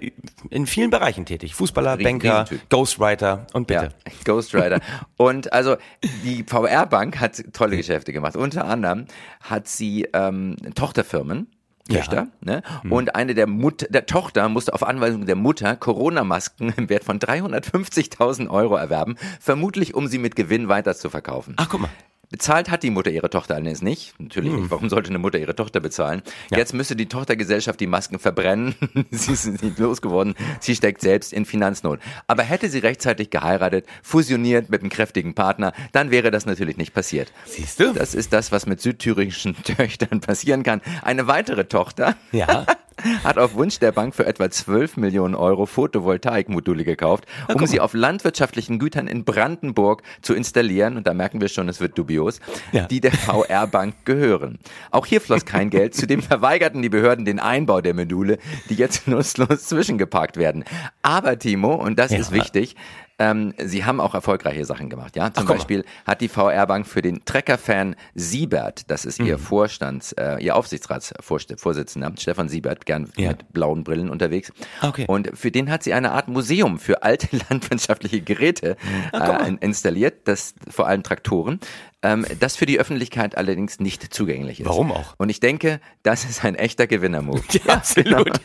in 0.50 0.66
vielen 0.66 0.90
Bereichen 0.90 1.26
tätig. 1.26 1.54
Fußballer, 1.54 1.98
Riesen, 1.98 2.18
Banker, 2.18 2.44
Ghostwriter 2.70 3.46
und 3.52 3.66
bitte. 3.66 3.90
Ja, 4.06 4.12
Ghostwriter. 4.24 4.80
und 5.16 5.52
also 5.52 5.76
die 6.24 6.44
VR-Bank 6.44 7.20
hat 7.20 7.42
tolle 7.52 7.76
Geschäfte 7.76 8.12
gemacht. 8.12 8.36
Unter 8.36 8.66
anderem 8.66 9.06
hat 9.40 9.68
sie 9.68 10.08
ähm, 10.12 10.56
Tochterfirmen, 10.74 11.48
Töchter, 11.88 12.16
ja. 12.16 12.28
ne? 12.40 12.62
Hm. 12.82 12.92
Und 12.92 13.14
eine 13.14 13.34
der 13.34 13.46
Mutter, 13.46 13.86
der 13.88 14.06
Tochter 14.06 14.48
musste 14.48 14.72
auf 14.72 14.82
Anweisung 14.82 15.26
der 15.26 15.36
Mutter 15.36 15.76
Corona-Masken 15.76 16.72
im 16.76 16.88
Wert 16.88 17.04
von 17.04 17.18
350.000 17.18 18.48
Euro 18.48 18.76
erwerben, 18.76 19.16
vermutlich 19.40 19.94
um 19.94 20.06
sie 20.06 20.18
mit 20.18 20.34
Gewinn 20.34 20.68
weiter 20.68 20.94
zu 20.94 21.10
verkaufen. 21.10 21.54
Ach, 21.58 21.68
guck 21.68 21.82
mal. 21.82 21.90
Bezahlt 22.30 22.70
hat 22.70 22.82
die 22.82 22.90
Mutter 22.90 23.10
ihre 23.10 23.30
Tochter 23.30 23.54
allerdings 23.54 23.82
nicht. 23.82 24.14
Natürlich 24.18 24.52
hm. 24.52 24.60
nicht. 24.62 24.70
Warum 24.70 24.88
sollte 24.88 25.10
eine 25.10 25.18
Mutter 25.18 25.38
ihre 25.38 25.54
Tochter 25.54 25.80
bezahlen? 25.80 26.22
Ja. 26.50 26.58
Jetzt 26.58 26.74
müsste 26.74 26.96
die 26.96 27.06
Tochtergesellschaft 27.06 27.80
die 27.80 27.86
Masken 27.86 28.18
verbrennen. 28.18 28.74
sie 29.10 29.32
ist 29.32 29.62
nicht 29.62 29.78
losgeworden. 29.78 30.34
Sie 30.60 30.74
steckt 30.74 31.00
selbst 31.00 31.32
in 31.32 31.44
Finanznot. 31.44 32.00
Aber 32.26 32.42
hätte 32.42 32.68
sie 32.68 32.78
rechtzeitig 32.78 33.30
geheiratet, 33.30 33.86
fusioniert 34.02 34.70
mit 34.70 34.80
einem 34.80 34.90
kräftigen 34.90 35.34
Partner, 35.34 35.72
dann 35.92 36.10
wäre 36.10 36.30
das 36.30 36.46
natürlich 36.46 36.76
nicht 36.76 36.94
passiert. 36.94 37.32
Siehst 37.44 37.80
du? 37.80 37.92
Das 37.92 38.14
ist 38.14 38.32
das, 38.32 38.52
was 38.52 38.66
mit 38.66 38.80
südthüringischen 38.80 39.56
Töchtern 39.64 40.20
passieren 40.20 40.62
kann. 40.62 40.80
Eine 41.02 41.26
weitere 41.26 41.64
Tochter. 41.64 42.16
Ja. 42.32 42.66
hat 43.22 43.38
auf 43.38 43.54
Wunsch 43.54 43.78
der 43.78 43.92
Bank 43.92 44.14
für 44.14 44.26
etwa 44.26 44.50
12 44.50 44.96
Millionen 44.96 45.34
Euro 45.34 45.66
Photovoltaikmodule 45.66 46.84
gekauft, 46.84 47.26
um 47.52 47.60
ja, 47.60 47.66
sie 47.66 47.80
auf 47.80 47.94
landwirtschaftlichen 47.94 48.78
Gütern 48.78 49.06
in 49.06 49.24
Brandenburg 49.24 50.02
zu 50.22 50.34
installieren. 50.34 50.96
Und 50.96 51.06
da 51.06 51.14
merken 51.14 51.40
wir 51.40 51.48
schon, 51.48 51.68
es 51.68 51.80
wird 51.80 51.98
dubios, 51.98 52.40
ja. 52.72 52.86
die 52.86 53.00
der 53.00 53.12
VR-Bank 53.12 54.04
gehören. 54.04 54.58
Auch 54.90 55.06
hier 55.06 55.20
floss 55.20 55.44
kein 55.44 55.70
Geld. 55.70 55.94
Zudem 55.94 56.22
verweigerten 56.22 56.82
die 56.82 56.88
Behörden 56.88 57.24
den 57.24 57.40
Einbau 57.40 57.80
der 57.80 57.94
Module, 57.94 58.38
die 58.68 58.74
jetzt 58.74 59.08
nutzlos 59.08 59.66
zwischengeparkt 59.66 60.36
werden. 60.36 60.64
Aber 61.02 61.38
Timo, 61.38 61.74
und 61.74 61.98
das 61.98 62.10
ja. 62.10 62.18
ist 62.18 62.32
wichtig, 62.32 62.76
ähm, 63.18 63.54
sie 63.58 63.84
haben 63.84 64.00
auch 64.00 64.14
erfolgreiche 64.14 64.64
Sachen 64.64 64.90
gemacht. 64.90 65.16
Ja, 65.16 65.32
zum 65.32 65.44
Ach, 65.44 65.52
Beispiel 65.52 65.84
hat 66.04 66.20
die 66.20 66.28
VR-Bank 66.28 66.86
für 66.86 67.02
den 67.02 67.24
Trecker-Fan 67.24 67.96
Siebert, 68.14 68.90
das 68.90 69.04
ist 69.04 69.20
mhm. 69.20 69.26
ihr 69.26 69.38
Vorstands, 69.38 70.12
äh, 70.12 70.38
ihr 70.42 70.56
Aufsichtsratsvorsitzender, 70.56 72.12
Stefan 72.18 72.48
Siebert, 72.48 72.86
gern 72.86 73.10
ja. 73.16 73.30
mit 73.30 73.52
blauen 73.52 73.84
Brillen 73.84 74.10
unterwegs. 74.10 74.52
Okay. 74.82 75.04
Und 75.06 75.30
für 75.34 75.50
den 75.50 75.70
hat 75.70 75.82
sie 75.84 75.94
eine 75.94 76.12
Art 76.12 76.28
Museum 76.28 76.78
für 76.78 77.02
alte 77.02 77.28
landwirtschaftliche 77.50 78.20
Geräte 78.20 78.76
äh, 79.12 79.56
installiert, 79.60 80.26
das 80.26 80.54
vor 80.68 80.88
allem 80.88 81.02
Traktoren, 81.02 81.60
ähm, 82.04 82.26
das 82.38 82.54
für 82.56 82.66
die 82.66 82.78
Öffentlichkeit 82.78 83.36
allerdings 83.36 83.80
nicht 83.80 84.12
zugänglich 84.12 84.60
ist. 84.60 84.66
Warum 84.66 84.92
auch? 84.92 85.14
Und 85.16 85.30
ich 85.30 85.40
denke, 85.40 85.80
das 86.02 86.24
ist 86.24 86.44
ein 86.44 86.54
echter 86.54 86.86
Gewinnermove. 86.86 87.42
Ja, 87.54 87.74
absolut. 87.74 88.28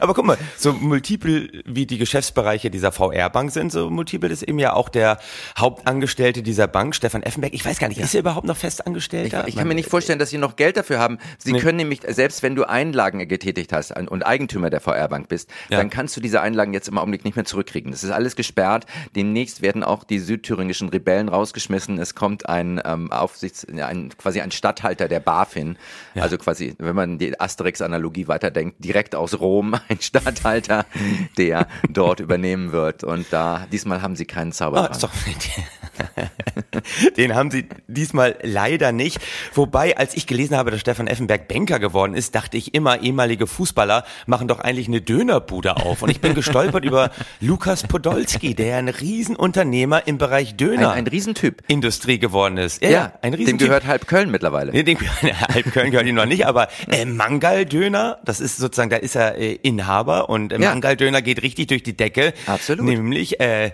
Aber 0.00 0.14
guck 0.14 0.24
mal, 0.24 0.38
so 0.56 0.72
multiple 0.72 1.50
wie 1.64 1.86
die 1.86 1.98
Geschäftsbereiche 1.98 2.70
dieser 2.74 2.92
VR-Bank 2.92 3.52
sind, 3.52 3.72
so 3.72 3.88
multiple 3.88 4.28
ist 4.28 4.42
eben 4.42 4.58
ja 4.58 4.72
auch 4.72 4.88
der 4.88 5.18
Hauptangestellte 5.56 6.42
dieser 6.42 6.66
Bank, 6.66 6.94
Stefan 6.94 7.22
Effenberg. 7.22 7.54
Ich 7.54 7.64
weiß 7.64 7.78
gar 7.78 7.88
nicht, 7.88 8.00
ist 8.00 8.14
er 8.14 8.20
überhaupt 8.20 8.46
noch 8.46 8.56
festangestellter? 8.56 9.42
Ich, 9.42 9.54
ich 9.54 9.56
kann 9.56 9.68
mir 9.68 9.74
nicht 9.74 9.88
vorstellen, 9.88 10.18
dass 10.18 10.30
sie 10.30 10.38
noch 10.38 10.56
Geld 10.56 10.76
dafür 10.76 10.98
haben. 10.98 11.18
Sie 11.38 11.52
nee. 11.52 11.60
können 11.60 11.76
nämlich, 11.76 12.00
selbst 12.06 12.42
wenn 12.42 12.56
du 12.56 12.68
Einlagen 12.68 13.26
getätigt 13.28 13.72
hast 13.72 13.96
und 13.96 14.26
Eigentümer 14.26 14.70
der 14.70 14.80
VR-Bank 14.80 15.28
bist, 15.28 15.50
ja. 15.70 15.78
dann 15.78 15.88
kannst 15.88 16.16
du 16.16 16.20
diese 16.20 16.40
Einlagen 16.40 16.74
jetzt 16.74 16.88
im 16.88 16.98
Augenblick 16.98 17.24
nicht 17.24 17.36
mehr 17.36 17.44
zurückkriegen. 17.44 17.92
Das 17.92 18.02
ist 18.02 18.10
alles 18.10 18.34
gesperrt. 18.34 18.86
Demnächst 19.14 19.62
werden 19.62 19.84
auch 19.84 20.02
die 20.02 20.18
südthüringischen 20.18 20.88
Rebellen 20.88 21.28
rausgeschmissen. 21.28 21.98
Es 21.98 22.14
kommt 22.14 22.48
ein 22.48 22.80
ähm, 22.84 23.12
Aufsichts, 23.12 23.66
ein, 23.68 24.10
quasi 24.18 24.40
ein 24.40 24.50
Stadthalter 24.50 25.06
der 25.06 25.20
BaFin, 25.20 25.78
ja. 26.14 26.22
also 26.22 26.38
quasi, 26.38 26.74
wenn 26.78 26.96
man 26.96 27.18
die 27.18 27.38
Asterix-Analogie 27.38 28.26
weiterdenkt, 28.26 28.84
direkt 28.84 29.14
aus 29.14 29.38
Rom, 29.38 29.74
ein 29.88 30.00
Stadthalter, 30.00 30.86
der 31.38 31.68
dort 31.88 32.20
übernehmen 32.20 32.63
wird. 32.72 33.04
Und 33.04 33.26
da, 33.30 33.66
diesmal 33.72 34.02
haben 34.02 34.16
sie 34.16 34.24
keinen 34.24 34.52
Zaubertrank. 34.52 34.90
Oh, 34.94 35.83
Den 37.16 37.34
haben 37.34 37.50
sie 37.50 37.66
diesmal 37.86 38.36
leider 38.42 38.92
nicht. 38.92 39.18
Wobei, 39.54 39.96
als 39.96 40.14
ich 40.14 40.26
gelesen 40.26 40.56
habe, 40.56 40.70
dass 40.70 40.80
Stefan 40.80 41.06
Effenberg 41.06 41.48
Banker 41.48 41.78
geworden 41.78 42.14
ist, 42.14 42.34
dachte 42.34 42.56
ich 42.56 42.74
immer, 42.74 43.00
ehemalige 43.00 43.46
Fußballer 43.46 44.04
machen 44.26 44.48
doch 44.48 44.60
eigentlich 44.60 44.88
eine 44.88 45.00
Dönerbude 45.00 45.76
auf. 45.76 46.02
Und 46.02 46.10
ich 46.10 46.20
bin 46.20 46.34
gestolpert 46.34 46.84
über 46.84 47.10
Lukas 47.40 47.84
Podolski, 47.84 48.54
der 48.54 48.78
ein 48.78 48.88
Riesenunternehmer 48.88 50.06
im 50.06 50.18
Bereich 50.18 50.56
Döner. 50.56 50.92
Ein, 50.92 50.98
ein 50.98 51.06
Riesentyp. 51.06 51.62
Industrie 51.68 52.18
geworden 52.18 52.58
ist. 52.58 52.82
Ja, 52.82 52.90
ja 52.90 53.12
ein 53.22 53.34
Riesentyp. 53.34 53.58
Dem 53.58 53.66
gehört 53.66 53.86
halb 53.86 54.06
Köln 54.06 54.30
mittlerweile. 54.30 54.72
Nee, 54.72 54.82
dem, 54.82 54.98
halb 55.22 55.72
Köln 55.72 55.90
gehört 55.90 56.06
ihm 56.06 56.14
noch 56.14 56.26
nicht, 56.26 56.46
aber 56.46 56.68
äh, 56.90 57.04
Mangal-Döner, 57.04 58.18
das 58.24 58.40
ist 58.40 58.56
sozusagen, 58.56 58.90
da 58.90 58.96
ist 58.96 59.14
er 59.14 59.36
äh, 59.36 59.54
Inhaber 59.54 60.28
und 60.28 60.52
äh, 60.52 60.60
ja. 60.60 60.70
Mangal-Döner 60.70 61.22
geht 61.22 61.42
richtig 61.42 61.68
durch 61.68 61.82
die 61.82 61.96
Decke. 61.96 62.34
Absolut. 62.46 62.84
Nämlich, 62.84 63.40
äh, 63.40 63.72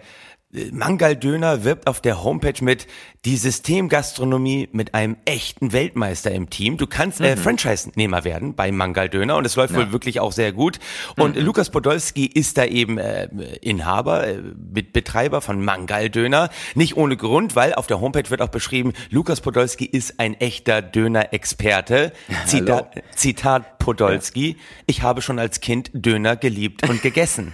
Mangal 0.73 1.15
Döner 1.15 1.63
wirbt 1.63 1.87
auf 1.87 2.01
der 2.01 2.25
Homepage 2.25 2.65
mit 2.65 2.89
die 3.25 3.37
Systemgastronomie 3.37 4.69
mit 4.73 4.95
einem 4.95 5.17
echten 5.25 5.73
Weltmeister 5.73 6.33
im 6.33 6.51
Team. 6.51 6.77
Du 6.77 6.89
kannst 6.89 7.21
äh, 7.21 7.37
mhm. 7.37 7.41
Franchise-Nehmer 7.41 8.25
werden 8.25 8.55
bei 8.55 8.73
Mangal 8.73 9.09
Döner 9.09 9.37
und 9.37 9.45
es 9.45 9.55
läuft 9.55 9.75
ja. 9.75 9.79
wohl 9.79 9.93
wirklich 9.93 10.19
auch 10.19 10.33
sehr 10.33 10.53
gut. 10.53 10.81
Und 11.17 11.37
mhm. 11.37 11.43
Lukas 11.43 11.71
Podolski 11.71 12.27
ist 12.27 12.59
da 12.59 12.65
eben 12.65 12.99
äh, 12.99 13.27
Inhaber, 13.61 14.27
äh, 14.27 14.41
Betreiber 14.57 15.41
von 15.41 15.65
Mangal 15.65 16.11
Döner. 16.11 16.49
Nicht 16.75 16.97
ohne 16.97 17.17
Grund, 17.17 17.55
weil 17.55 17.75
auf 17.75 17.87
der 17.87 18.01
Homepage 18.01 18.29
wird 18.29 18.43
auch 18.43 18.49
beschrieben, 18.49 18.93
Lukas 19.11 19.41
Podolski 19.41 19.85
ist 19.85 20.19
ein 20.19 20.35
echter 20.35 20.83
Döner-Experte. 20.83 22.13
Zitat, 22.47 23.03
Zitat 23.15 23.79
Podolski, 23.91 24.57
ich 24.87 25.03
habe 25.03 25.21
schon 25.21 25.41
als 25.41 25.61
Kind 25.61 25.91
Döner 25.93 26.37
geliebt 26.37 26.89
und 26.89 27.03
gegessen. 27.03 27.53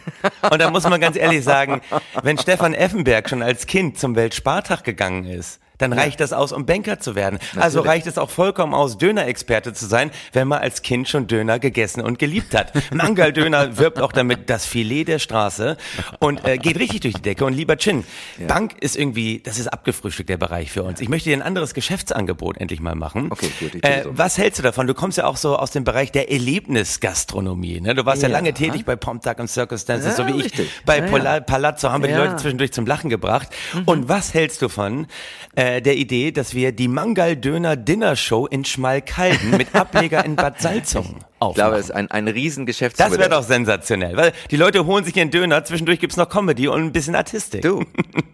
und 0.51 0.61
da 0.61 0.71
muss 0.71 0.85
man 0.85 1.01
ganz 1.01 1.17
ehrlich 1.17 1.43
sagen, 1.43 1.81
wenn 2.23 2.37
Stefan 2.37 2.75
Effenberg 2.75 3.31
schon 3.31 3.43
als 3.43 3.67
Kind 3.67 3.99
zum 3.99 4.17
Weltspartag 4.17 4.85
gegangen 4.85 5.25
ist, 5.25 5.61
dann 5.79 5.93
reicht 5.93 6.21
das 6.21 6.33
aus, 6.33 6.53
um 6.53 6.67
Banker 6.67 6.99
zu 6.99 7.15
werden. 7.15 7.39
Also 7.39 7.47
Natürlich. 7.47 7.65
Also 7.77 7.81
reicht 7.81 8.07
es 8.07 8.19
auch 8.19 8.31
vollkommen 8.31 8.75
aus, 8.75 8.99
Döner-Experte 8.99 9.73
zu 9.73 9.87
sein, 9.87 10.11
wenn 10.33 10.49
man 10.49 10.61
als 10.61 10.83
Kind 10.83 11.09
schon 11.09 11.27
Döner 11.27 11.59
gegessen 11.59 12.01
und 12.01 12.19
geliebt 12.19 12.55
hat. 12.55 12.73
Mangal-Döner 12.93 13.77
wirbt 13.79 14.01
auch 14.01 14.13
damit 14.13 14.49
das 14.49 14.67
Filet 14.67 15.05
der 15.05 15.19
Straße 15.19 15.77
und 16.19 16.47
äh, 16.47 16.59
geht 16.59 16.79
richtig 16.79 17.01
durch 17.01 17.15
die 17.15 17.23
Decke. 17.23 17.45
Und 17.45 17.53
lieber 17.53 17.77
Chin, 17.77 18.05
ja. 18.39 18.47
Bank 18.47 18.77
ist 18.81 18.97
irgendwie, 18.97 19.41
das 19.41 19.59
ist 19.59 19.69
abgefrühstückt, 19.69 20.29
der 20.29 20.37
Bereich 20.37 20.71
für 20.71 20.83
uns. 20.83 21.01
Ich 21.01 21.09
möchte 21.09 21.29
dir 21.29 21.37
ein 21.37 21.43
anderes 21.43 21.75
Geschäftsangebot 21.75 22.59
endlich 22.59 22.81
mal 22.81 22.95
machen. 22.95 23.29
Okay, 23.31 23.51
gut. 23.61 23.85
Äh, 23.85 24.05
so. 24.05 24.17
Was 24.17 24.39
hältst 24.39 24.59
du 24.59 24.63
davon? 24.63 24.87
Du 24.87 24.95
kommst 24.95 25.19
ja 25.19 25.27
auch 25.27 25.37
so 25.37 25.57
aus 25.57 25.71
dem 25.71 25.85
Bereich 25.85 26.13
der 26.13 26.31
Erlebnisgastronomie. 26.31 27.81
Ne? 27.81 27.95
Du 27.95 28.07
warst 28.07 28.23
ja, 28.23 28.29
ja 28.29 28.33
lange 28.33 28.55
tätig 28.55 28.85
bei 28.85 28.97
Pomtag 28.97 29.39
und 29.39 29.49
Circus 29.49 29.85
Dances, 29.85 30.17
ja, 30.17 30.25
so 30.25 30.27
wie 30.27 30.41
richtig. 30.41 30.67
ich. 30.67 30.85
Bei 30.85 30.99
ja, 30.99 31.41
Palazzo 31.41 31.91
haben 31.91 32.03
wir 32.03 32.09
die 32.09 32.17
Leute 32.17 32.37
zwischendurch 32.37 32.73
zum 32.73 32.87
Lachen 32.87 33.11
gebracht. 33.11 33.49
Mhm. 33.75 33.83
Und 33.85 34.09
was 34.09 34.33
hältst 34.35 34.63
du 34.63 34.69
von 34.69 35.07
äh, 35.55 35.66
äh, 35.67 35.83
der 35.83 35.97
Idee, 35.97 36.31
dass 36.31 36.55
wir 36.55 36.73
die 36.73 36.89
Mangal-Döner 36.89 37.77
Dinner 37.77 38.15
Show 38.15 38.47
in 38.47 38.65
Schmalkalden 38.65 39.51
mit 39.51 39.75
Ableger 39.75 40.25
in 40.25 40.37
Bad 40.37 40.61
Salzungen 40.61 41.17
aufmachen. 41.39 41.51
Ich 41.51 41.57
glaube, 41.57 41.77
es 41.77 41.85
ist 41.87 41.91
ein, 41.93 42.11
ein 42.11 42.29
Riesengeschäftsmodell. 42.29 43.19
Das 43.19 43.19
wäre 43.19 43.31
doch 43.31 43.47
sensationell, 43.47 44.17
weil 44.17 44.33
die 44.51 44.57
Leute 44.57 44.87
holen 44.87 45.05
sich 45.05 45.17
ihren 45.17 45.31
Döner, 45.31 45.65
zwischendurch 45.65 46.01
gibt's 46.01 46.17
noch 46.17 46.29
Comedy 46.29 46.69
und 46.69 46.83
ein 46.83 46.93
bisschen 46.93 47.15
Artistik. 47.15 47.63
Du, 47.63 47.85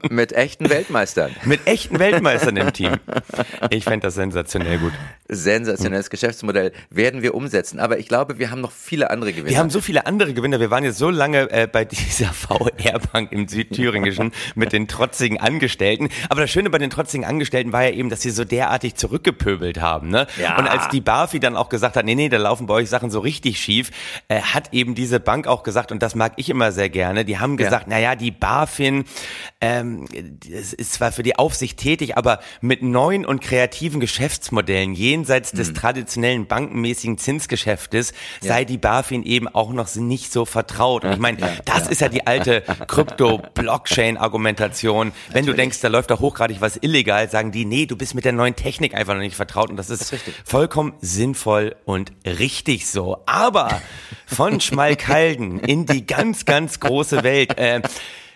mit 0.09 0.33
echten 0.33 0.69
Weltmeistern. 0.71 1.35
mit 1.45 1.67
echten 1.67 1.99
Weltmeistern 1.99 2.57
im 2.57 2.73
Team. 2.73 2.97
Ich 3.71 3.85
fände 3.85 4.07
das 4.07 4.15
sensationell 4.15 4.79
gut. 4.79 4.93
Sensationelles 5.29 6.11
Geschäftsmodell 6.11 6.73
werden 6.91 7.23
wir 7.23 7.35
umsetzen, 7.35 7.81
aber 7.81 7.99
ich 7.99 8.09
glaube, 8.09 8.39
wir 8.39 8.51
haben 8.51 8.61
noch 8.61 8.73
viele 8.73 9.11
andere 9.11 9.33
Gewinner. 9.33 9.51
Wir 9.51 9.59
haben 9.59 9.71
so 9.71 9.81
viele 9.81 10.07
andere 10.07 10.35
Gewinner. 10.35 10.61
Wir 10.61 10.71
waren 10.71 10.85
jetzt 10.85 10.99
so 10.99 11.11
lange 11.11 11.51
äh, 11.51 11.67
bei 11.67 11.85
dieser 11.93 12.33
VR-Bank 12.33 13.33
im 13.33 13.49
Südthüringischen 13.49 14.33
mit 14.55 14.73
den 14.73 14.89
trotzigen 14.89 15.41
Angestellten. 15.41 16.09
Aber 16.29 16.43
das 16.43 16.51
Schöne 16.51 16.71
bei 16.71 16.79
den 16.79 16.91
trotzigen 16.91 17.25
Angestellten 17.25 17.73
war 17.73 17.85
ja 17.85 17.91
eben, 17.91 18.11
dass 18.11 18.21
sie 18.21 18.31
so 18.31 18.45
derartig 18.45 18.95
zurückgepöbelt 18.95 19.81
haben. 19.81 20.09
Ne? 20.09 20.27
Ja. 20.41 20.59
Und 20.59 20.69
als 20.69 20.89
die 20.89 21.01
BAFI 21.01 21.41
dann 21.41 21.57
auch 21.57 21.69
gesagt 21.69 21.97
hat, 21.97 22.05
nee, 22.05 22.15
nee, 22.15 22.29
da 22.29 22.39
laufen 22.39 22.67
bei 22.67 22.75
euch 22.75 22.89
Sachen 22.93 23.11
so 23.11 23.19
richtig 23.19 23.59
schief, 23.59 23.91
äh, 24.29 24.41
hat 24.41 24.73
eben 24.73 24.95
diese 24.95 25.19
Bank 25.19 25.49
auch 25.49 25.65
gesagt, 25.65 25.91
und 25.91 26.01
das 26.03 26.15
mag 26.15 26.35
ich 26.37 26.49
immer 26.49 26.71
sehr 26.71 26.91
gerne, 26.91 27.25
die 27.25 27.39
haben 27.39 27.57
gesagt, 27.57 27.89
ja. 27.89 27.95
naja, 27.95 28.15
die 28.15 28.31
BaFin 28.31 29.05
ähm, 29.61 30.07
ist 30.45 30.93
zwar 30.93 31.11
für 31.11 31.25
die 31.25 31.37
Aufsicht 31.37 31.79
tätig, 31.79 32.17
aber 32.17 32.39
mit 32.61 32.83
neuen 32.83 33.27
und 33.27 33.41
kreativen 33.41 34.01
Geschäftsmodellen 34.01 34.95
jenseits 34.95 35.53
des 35.53 35.71
mhm. 35.71 35.75
traditionellen 35.75 36.47
bankenmäßigen 36.47 37.19
Zinsgeschäftes 37.19 38.13
ja. 38.43 38.49
sei 38.49 38.65
die 38.65 38.79
BaFin 38.79 39.25
eben 39.25 39.49
auch 39.49 39.73
noch 39.73 39.93
nicht 39.97 40.33
so 40.33 40.45
vertraut. 40.45 41.05
Und 41.05 41.13
ich 41.13 41.19
meine, 41.19 41.41
ja, 41.41 41.49
das 41.65 41.89
ist 41.89 42.01
ja 42.01 42.09
die 42.09 42.25
alte 42.27 42.63
Krypto-Blockchain-Argumentation. 42.87 45.13
Wenn 45.33 45.47
du 45.47 45.55
denkst, 45.55 45.81
da 45.81 45.89
läuft 45.89 46.11
doch 46.11 46.21
hochgradig 46.21 46.61
was 46.61 46.77
illegal, 46.77 47.31
sagen 47.31 47.51
die, 47.53 47.65
nee, 47.65 47.87
du 47.87 47.97
bist 47.97 48.15
mit 48.15 48.27
der 48.27 48.33
neuen 48.33 48.57
Technik 48.57 48.95
einfach 48.95 49.15
noch 49.15 49.21
nicht 49.21 49.37
vertraut. 49.37 49.71
Und 49.71 49.77
das 49.77 49.89
ist, 49.91 50.03
das 50.03 50.13
ist 50.13 50.25
vollkommen 50.45 50.95
sinnvoll 51.01 51.77
und 51.85 52.13
richtig 52.27 52.82
nicht 52.83 52.91
so. 52.91 53.19
Aber 53.27 53.81
von 54.27 54.61
Schmalkalden 54.61 55.61
in 55.61 55.87
die 55.87 56.05
ganz, 56.05 56.45
ganz 56.45 56.81
große 56.81 57.23
Welt. 57.23 57.57
Äh, 57.57 57.83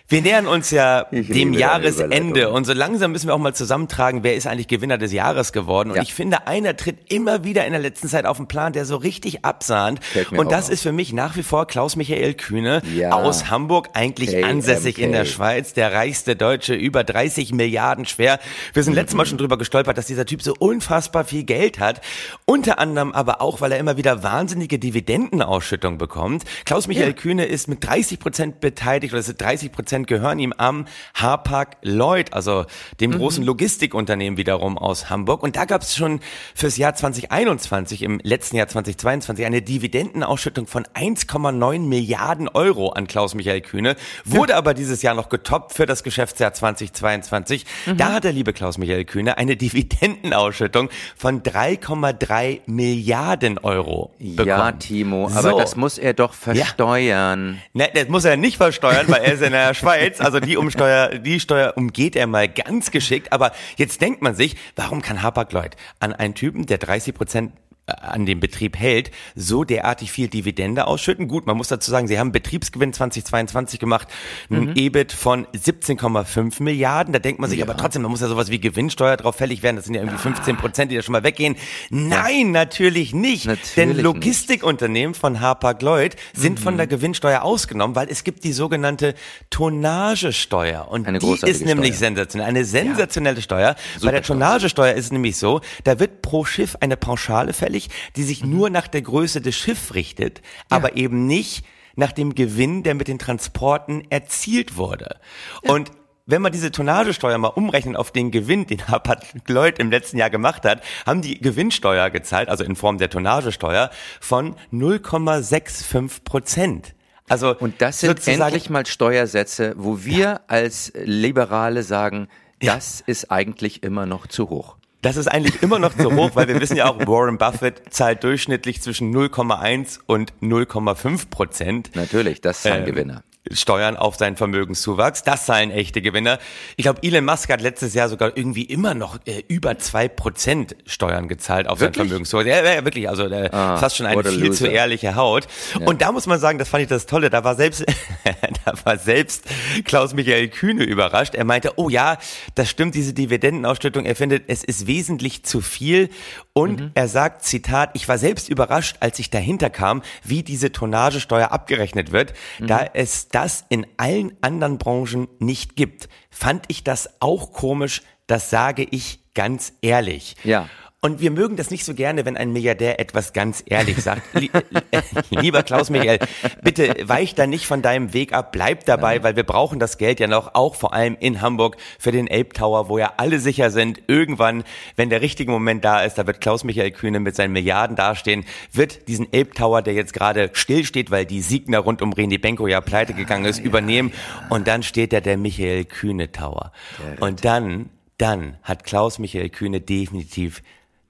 wir 0.09 0.21
nähern 0.21 0.47
uns 0.47 0.71
ja 0.71 1.07
ich 1.11 1.27
dem 1.27 1.51
Jahresende 1.51 2.49
und 2.49 2.65
so 2.65 2.71
langsam 2.71 3.11
müssen 3.11 3.27
wir 3.27 3.33
auch 3.33 3.39
mal 3.39 3.53
zusammentragen, 3.53 4.23
wer 4.23 4.35
ist 4.35 4.47
eigentlich 4.47 4.69
Gewinner 4.69 4.97
des 4.97 5.11
Jahres 5.11 5.51
geworden. 5.51 5.89
Und 5.89 5.97
ja. 5.97 6.01
ich 6.01 6.13
finde, 6.13 6.47
einer 6.47 6.77
tritt 6.77 7.11
immer 7.11 7.43
wieder 7.43 7.65
in 7.65 7.73
der 7.73 7.81
letzten 7.81 8.07
Zeit 8.07 8.25
auf 8.25 8.37
den 8.37 8.47
Plan, 8.47 8.71
der 8.71 8.85
so 8.85 8.95
richtig 8.95 9.43
absahnt. 9.43 9.99
Und 10.31 10.49
das 10.49 10.65
auf. 10.65 10.71
ist 10.71 10.83
für 10.83 10.93
mich 10.93 11.11
nach 11.11 11.35
wie 11.35 11.43
vor 11.43 11.67
Klaus-Michael 11.67 12.35
Kühne 12.35 12.81
ja. 12.95 13.11
aus 13.11 13.49
Hamburg, 13.49 13.89
eigentlich 13.93 14.31
KMK. 14.31 14.45
ansässig 14.45 14.99
in 14.99 15.11
der 15.11 15.25
Schweiz, 15.25 15.73
der 15.73 15.93
reichste 15.93 16.37
Deutsche, 16.37 16.73
über 16.73 17.03
30 17.03 17.51
Milliarden 17.51 18.05
schwer. 18.05 18.39
Wir 18.73 18.83
sind 18.83 18.93
mhm. 18.93 18.99
letztes 18.99 19.15
Mal 19.17 19.25
schon 19.25 19.37
drüber 19.37 19.57
gestolpert, 19.57 19.97
dass 19.97 20.05
dieser 20.05 20.25
Typ 20.25 20.41
so 20.41 20.53
unfassbar 20.57 21.25
viel 21.25 21.43
Geld 21.43 21.79
hat. 21.79 21.99
Unter 22.45 22.79
anderem 22.79 23.11
aber 23.11 23.41
auch, 23.41 23.59
weil 23.59 23.73
er 23.73 23.77
immer 23.77 23.97
wieder 23.97 24.23
wahnsinnige 24.23 24.79
Dividendenausschüttung 24.79 25.97
bekommt. 25.97 26.45
Klaus-Michael 26.63 27.07
ja. 27.07 27.13
Kühne 27.13 27.45
ist 27.45 27.67
mit 27.67 27.85
30 27.85 28.19
Prozent 28.19 28.61
beteiligt, 28.61 29.13
oder 29.13 29.19
ist 29.19 29.35
30 29.35 29.69
Prozent 29.73 29.96
Prozent 29.97 30.07
gehören 30.07 30.39
ihm 30.39 30.53
am 30.57 30.85
Hapag 31.15 31.77
Lloyd, 31.81 32.33
also 32.33 32.65
dem 32.99 33.11
mhm. 33.11 33.17
großen 33.17 33.43
Logistikunternehmen 33.43 34.37
wiederum 34.37 34.77
aus 34.77 35.09
Hamburg. 35.09 35.41
Und 35.43 35.55
da 35.55 35.65
gab 35.65 35.81
es 35.81 35.95
schon 35.95 36.19
fürs 36.53 36.77
Jahr 36.77 36.93
2021, 36.93 38.03
im 38.03 38.19
letzten 38.21 38.57
Jahr 38.57 38.67
2022, 38.67 39.45
eine 39.45 39.61
Dividendenausschüttung 39.61 40.67
von 40.67 40.85
1,9 40.93 41.79
Milliarden 41.79 42.47
Euro 42.47 42.89
an 42.89 43.07
Klaus-Michael 43.07 43.61
Kühne, 43.61 43.95
wurde 44.25 44.53
ja. 44.53 44.57
aber 44.57 44.73
dieses 44.73 45.01
Jahr 45.01 45.15
noch 45.15 45.29
getoppt 45.29 45.73
für 45.73 45.85
das 45.85 46.03
Geschäftsjahr 46.03 46.53
2022. 46.53 47.65
Mhm. 47.85 47.97
Da 47.97 48.13
hat 48.13 48.23
der 48.23 48.33
liebe 48.33 48.53
Klaus-Michael 48.53 49.05
Kühne 49.05 49.37
eine 49.37 49.55
Dividendenausschüttung 49.55 50.89
von 51.15 51.41
3,3 51.41 52.61
Milliarden 52.67 53.57
Euro 53.57 54.11
bekommen. 54.19 54.47
Ja, 54.47 54.71
Timo, 54.73 55.27
aber 55.27 55.51
so. 55.51 55.57
das 55.57 55.75
muss 55.75 55.97
er 55.97 56.13
doch 56.13 56.33
versteuern. 56.33 57.59
Ja. 57.73 57.85
Ne, 57.85 57.91
das 57.93 58.07
muss 58.09 58.25
er 58.25 58.37
nicht 58.37 58.57
versteuern, 58.57 59.07
weil 59.07 59.23
er 59.23 59.33
ist 59.33 59.41
in 59.41 59.51
der 59.51 59.73
Schweiz. 59.87 60.21
Also 60.21 60.39
die 60.39 60.57
Umsteuer, 60.57 61.17
die 61.19 61.39
Steuer 61.39 61.73
umgeht 61.75 62.15
er 62.15 62.27
mal 62.27 62.47
ganz 62.47 62.91
geschickt. 62.91 63.31
Aber 63.31 63.51
jetzt 63.77 64.01
denkt 64.01 64.21
man 64.21 64.35
sich, 64.35 64.55
warum 64.75 65.01
kann 65.01 65.21
Hapag-Lloyd 65.21 65.75
an 65.99 66.13
einen 66.13 66.35
Typen, 66.35 66.65
der 66.65 66.77
30 66.77 67.13
Prozent 67.13 67.53
an 67.87 68.25
dem 68.25 68.41
Betrieb 68.41 68.77
hält, 68.77 69.11
so 69.33 69.63
derartig 69.63 70.11
viel 70.11 70.27
Dividende 70.27 70.87
ausschütten. 70.87 71.29
Gut, 71.29 71.47
man 71.47 71.55
muss 71.55 71.69
dazu 71.69 71.89
sagen, 71.89 72.07
sie 72.07 72.19
haben 72.19 72.33
Betriebsgewinn 72.33 72.91
2022 72.91 73.79
gemacht, 73.79 74.09
ein 74.49 74.65
mhm. 74.65 74.73
EBIT 74.75 75.13
von 75.13 75.47
17,5 75.47 76.61
Milliarden. 76.61 77.13
Da 77.13 77.19
denkt 77.19 77.39
man 77.39 77.49
sich 77.49 77.59
ja. 77.59 77.65
aber 77.65 77.77
trotzdem, 77.77 78.03
da 78.03 78.09
muss 78.09 78.19
ja 78.19 78.27
sowas 78.27 78.49
wie 78.49 78.59
Gewinnsteuer 78.59 79.15
drauf 79.15 79.37
fällig 79.37 79.63
werden. 79.63 79.77
Das 79.77 79.85
sind 79.85 79.93
ja 79.93 80.01
irgendwie 80.01 80.17
15 80.17 80.57
Prozent, 80.57 80.91
die 80.91 80.97
da 80.97 81.01
schon 81.01 81.13
mal 81.13 81.23
weggehen. 81.23 81.55
Nein, 81.89 82.51
natürlich 82.51 83.13
nicht. 83.13 83.45
Natürlich 83.45 83.73
Denn 83.75 83.97
Logistikunternehmen 83.97 85.15
von 85.15 85.39
Hapag-Lloyd 85.39 86.17
sind 86.33 86.59
mhm. 86.59 86.63
von 86.63 86.77
der 86.77 86.87
Gewinnsteuer 86.87 87.43
ausgenommen, 87.43 87.95
weil 87.95 88.09
es 88.09 88.25
gibt 88.25 88.43
die 88.43 88.51
sogenannte 88.51 89.15
Tonnagesteuer. 89.49 90.89
Und 90.89 91.07
Eine 91.07 91.19
die 91.19 91.31
ist 91.31 91.65
nämlich 91.65 91.95
Steuer. 91.95 91.99
sensationell. 91.99 92.49
Eine 92.49 92.65
sensationelle 92.65 93.37
ja. 93.37 93.41
Steuer. 93.41 93.75
Super 93.93 94.07
Bei 94.07 94.11
der 94.11 94.23
Tonnagesteuer 94.23 94.93
ist 94.93 95.05
es 95.05 95.11
nämlich 95.13 95.37
so, 95.37 95.61
da 95.85 96.01
wird 96.01 96.21
pro 96.21 96.43
Schiff 96.43 96.75
eine 96.81 96.97
Pauschale 96.97 97.53
fällig 97.53 97.76
fällig, 97.77 97.89
die 98.15 98.23
sich 98.23 98.43
mhm. 98.43 98.51
nur 98.51 98.69
nach 98.69 98.87
der 98.87 99.01
Größe 99.01 99.41
des 99.41 99.55
Schiffs 99.55 99.93
richtet, 99.93 100.39
ja. 100.39 100.77
aber 100.77 100.97
eben 100.97 101.27
nicht 101.27 101.65
nach 101.95 102.11
dem 102.11 102.35
Gewinn, 102.35 102.83
der 102.83 102.95
mit 102.95 103.07
den 103.07 103.19
Transporten 103.19 104.03
erzielt 104.09 104.77
wurde. 104.77 105.19
Ja. 105.63 105.73
Und 105.73 105.91
wenn 106.29 106.41
man 106.41 106.51
diese 106.51 106.71
Tonnagesteuer 106.71 107.37
mal 107.37 107.47
umrechnet 107.47 107.95
auf 107.95 108.11
den 108.11 108.31
Gewinn, 108.31 108.67
den 108.67 108.87
Hapag-Lloyd 108.87 109.79
im 109.79 109.89
letzten 109.89 110.17
Jahr 110.17 110.29
gemacht 110.29 110.65
hat, 110.65 110.81
haben 111.05 111.21
die 111.21 111.39
Gewinnsteuer 111.39 112.09
gezahlt, 112.09 112.49
also 112.49 112.63
in 112.63 112.75
Form 112.75 112.97
der 112.97 113.09
Tonnagesteuer, 113.09 113.89
von 114.19 114.55
0,65 114.73 116.23
Prozent. 116.23 116.93
Also 117.29 117.57
und 117.57 117.81
das 117.81 117.99
sind 117.99 118.25
endlich 118.25 118.69
mal 118.69 118.85
Steuersätze, 118.85 119.73
wo 119.77 120.05
wir 120.05 120.41
als 120.47 120.93
Liberale 120.95 121.83
sagen, 121.83 122.29
das 122.61 123.01
ist 123.05 123.31
eigentlich 123.31 123.83
immer 123.83 124.05
noch 124.05 124.27
zu 124.27 124.49
hoch. 124.49 124.76
Das 125.01 125.15
ist 125.15 125.27
eigentlich 125.27 125.61
immer 125.61 125.79
noch 125.79 125.95
zu 125.95 126.15
hoch, 126.15 126.31
weil 126.33 126.47
wir 126.47 126.59
wissen 126.59 126.75
ja 126.75 126.89
auch, 126.89 126.99
Warren 127.05 127.37
Buffett 127.37 127.93
zahlt 127.93 128.23
durchschnittlich 128.23 128.81
zwischen 128.81 129.15
0,1 129.15 129.99
und 130.05 130.33
0,5 130.41 131.29
Prozent. 131.29 131.95
Natürlich, 131.95 132.41
das 132.41 132.59
ist 132.59 132.67
ein 132.67 132.79
ähm, 132.79 132.85
Gewinner. 132.85 133.23
Steuern 133.51 133.97
auf 133.97 134.15
seinen 134.15 134.37
Vermögenszuwachs. 134.37 135.23
Das 135.23 135.45
seien 135.45 135.71
echte 135.71 136.01
Gewinner. 136.01 136.39
Ich 136.75 136.83
glaube, 136.83 137.01
Elon 137.03 137.25
Musk 137.25 137.49
hat 137.49 137.61
letztes 137.61 137.93
Jahr 137.93 138.09
sogar 138.09 138.35
irgendwie 138.35 138.63
immer 138.63 138.93
noch 138.93 139.19
äh, 139.25 139.43
über 139.47 139.77
zwei 139.77 140.07
Prozent 140.07 140.75
Steuern 140.85 141.27
gezahlt 141.27 141.67
auf 141.67 141.79
wirklich? 141.79 141.97
seinen 141.97 142.07
Vermögenszuwachs. 142.07 142.47
Ja, 142.47 142.63
ja, 142.63 142.85
wirklich. 142.85 143.09
Also 143.09 143.25
äh, 143.25 143.49
ah, 143.51 143.77
fast 143.77 143.97
schon 143.97 144.05
eine 144.05 144.23
viel 144.23 144.51
zu 144.51 144.67
ehrliche 144.67 145.15
Haut. 145.15 145.47
Ja. 145.79 145.85
Und 145.85 146.01
da 146.01 146.11
muss 146.11 146.27
man 146.27 146.39
sagen, 146.39 146.57
das 146.59 146.69
fand 146.69 146.83
ich 146.83 146.89
das 146.89 147.05
Tolle. 147.05 147.29
Da 147.29 147.43
war 147.43 147.55
selbst, 147.55 147.85
da 148.65 148.73
war 148.83 148.97
selbst 148.97 149.45
Klaus-Michael 149.85 150.49
Kühne 150.49 150.83
überrascht. 150.83 151.35
Er 151.35 151.45
meinte, 151.45 151.73
oh 151.77 151.89
ja, 151.89 152.17
das 152.55 152.69
stimmt, 152.69 152.95
diese 152.95 153.13
Dividendenausstattung. 153.13 154.05
Er 154.05 154.15
findet, 154.15 154.43
es 154.47 154.63
ist 154.63 154.87
wesentlich 154.87 155.43
zu 155.43 155.61
viel. 155.61 156.09
Und 156.53 156.79
mhm. 156.79 156.91
er 156.95 157.07
sagt, 157.07 157.43
Zitat, 157.43 157.91
ich 157.93 158.07
war 158.07 158.17
selbst 158.17 158.49
überrascht, 158.49 158.97
als 158.99 159.19
ich 159.19 159.29
dahinter 159.29 159.69
kam, 159.69 160.01
wie 160.23 160.41
diese 160.41 160.71
Tonnagesteuer 160.71 161.51
abgerechnet 161.51 162.11
wird, 162.11 162.33
mhm. 162.59 162.67
da 162.67 162.85
es 162.93 163.27
das 163.37 163.65
in 163.69 163.85
allen 163.97 164.35
anderen 164.41 164.79
Branchen 164.79 165.27
nicht 165.37 165.75
gibt, 165.75 166.09
fand 166.31 166.65
ich 166.69 166.83
das 166.83 167.21
auch 167.21 167.53
komisch, 167.53 168.01
das 168.25 168.49
sage 168.49 168.81
ich 168.89 169.19
ganz 169.35 169.73
ehrlich. 169.83 170.35
Ja. 170.43 170.67
Und 170.99 171.21
wir 171.21 171.29
mögen 171.29 171.57
das 171.57 171.69
nicht 171.69 171.85
so 171.85 171.93
gerne, 171.93 172.25
wenn 172.25 172.37
ein 172.37 172.51
Milliardär 172.51 172.99
etwas 172.99 173.31
ganz 173.31 173.63
ehrlich 173.67 174.01
sagt. 174.01 174.23
Lieber 175.29 175.61
Klaus 175.61 175.91
Michael, 175.91 176.17
bitte 176.63 176.95
weich 177.03 177.35
da 177.35 177.45
nicht 177.45 177.67
von 177.67 177.83
deinem 177.83 178.13
Weg 178.13 178.33
ab, 178.33 178.51
bleib 178.51 178.85
dabei, 178.85 179.21
weil 179.21 179.35
wir 179.35 179.43
brauchen 179.43 179.77
das 179.77 179.99
Geld 179.99 180.19
ja 180.19 180.25
noch, 180.25 180.55
auch 180.55 180.73
vor 180.73 180.93
allem 180.93 181.15
in 181.19 181.39
Hamburg 181.39 181.77
für 181.99 182.11
den 182.11 182.27
Ape 182.27 182.49
Tower, 182.49 182.89
wo 182.89 182.97
ja 182.97 183.13
alle 183.17 183.39
sicher 183.39 183.69
sind, 183.69 184.01
irgendwann, 184.07 184.63
wenn 184.95 185.11
der 185.11 185.21
richtige 185.21 185.51
Moment 185.51 185.85
da 185.85 186.01
ist, 186.01 186.17
da 186.17 186.25
wird 186.25 186.41
Klaus 186.41 186.63
Michael 186.63 186.89
Kühne 186.89 187.19
mit 187.19 187.35
seinen 187.35 187.53
Milliarden 187.53 187.95
dastehen, 187.95 188.43
wird 188.73 189.07
diesen 189.07 189.27
Ape 189.27 189.51
Tower, 189.51 189.83
der 189.83 189.93
jetzt 189.93 190.13
gerade 190.13 190.49
stillsteht, 190.53 191.11
weil 191.11 191.27
die 191.27 191.41
Siegner 191.41 191.77
rund 191.77 192.01
um 192.01 192.11
René 192.11 192.41
Benko 192.41 192.65
ja 192.65 192.81
pleite 192.81 193.13
gegangen 193.13 193.45
ist, 193.45 193.59
übernehmen 193.59 194.13
und 194.49 194.67
dann 194.67 194.81
steht 194.81 195.13
da 195.13 195.21
der 195.21 195.37
Michael 195.37 195.85
Kühne 195.85 196.31
Tower. 196.31 196.71
Und 197.19 197.45
dann 197.45 197.91
dann 198.17 198.57
hat 198.63 198.83
Klaus 198.83 199.19
Michael 199.19 199.49
Kühne 199.49 199.79
definitiv 199.79 200.63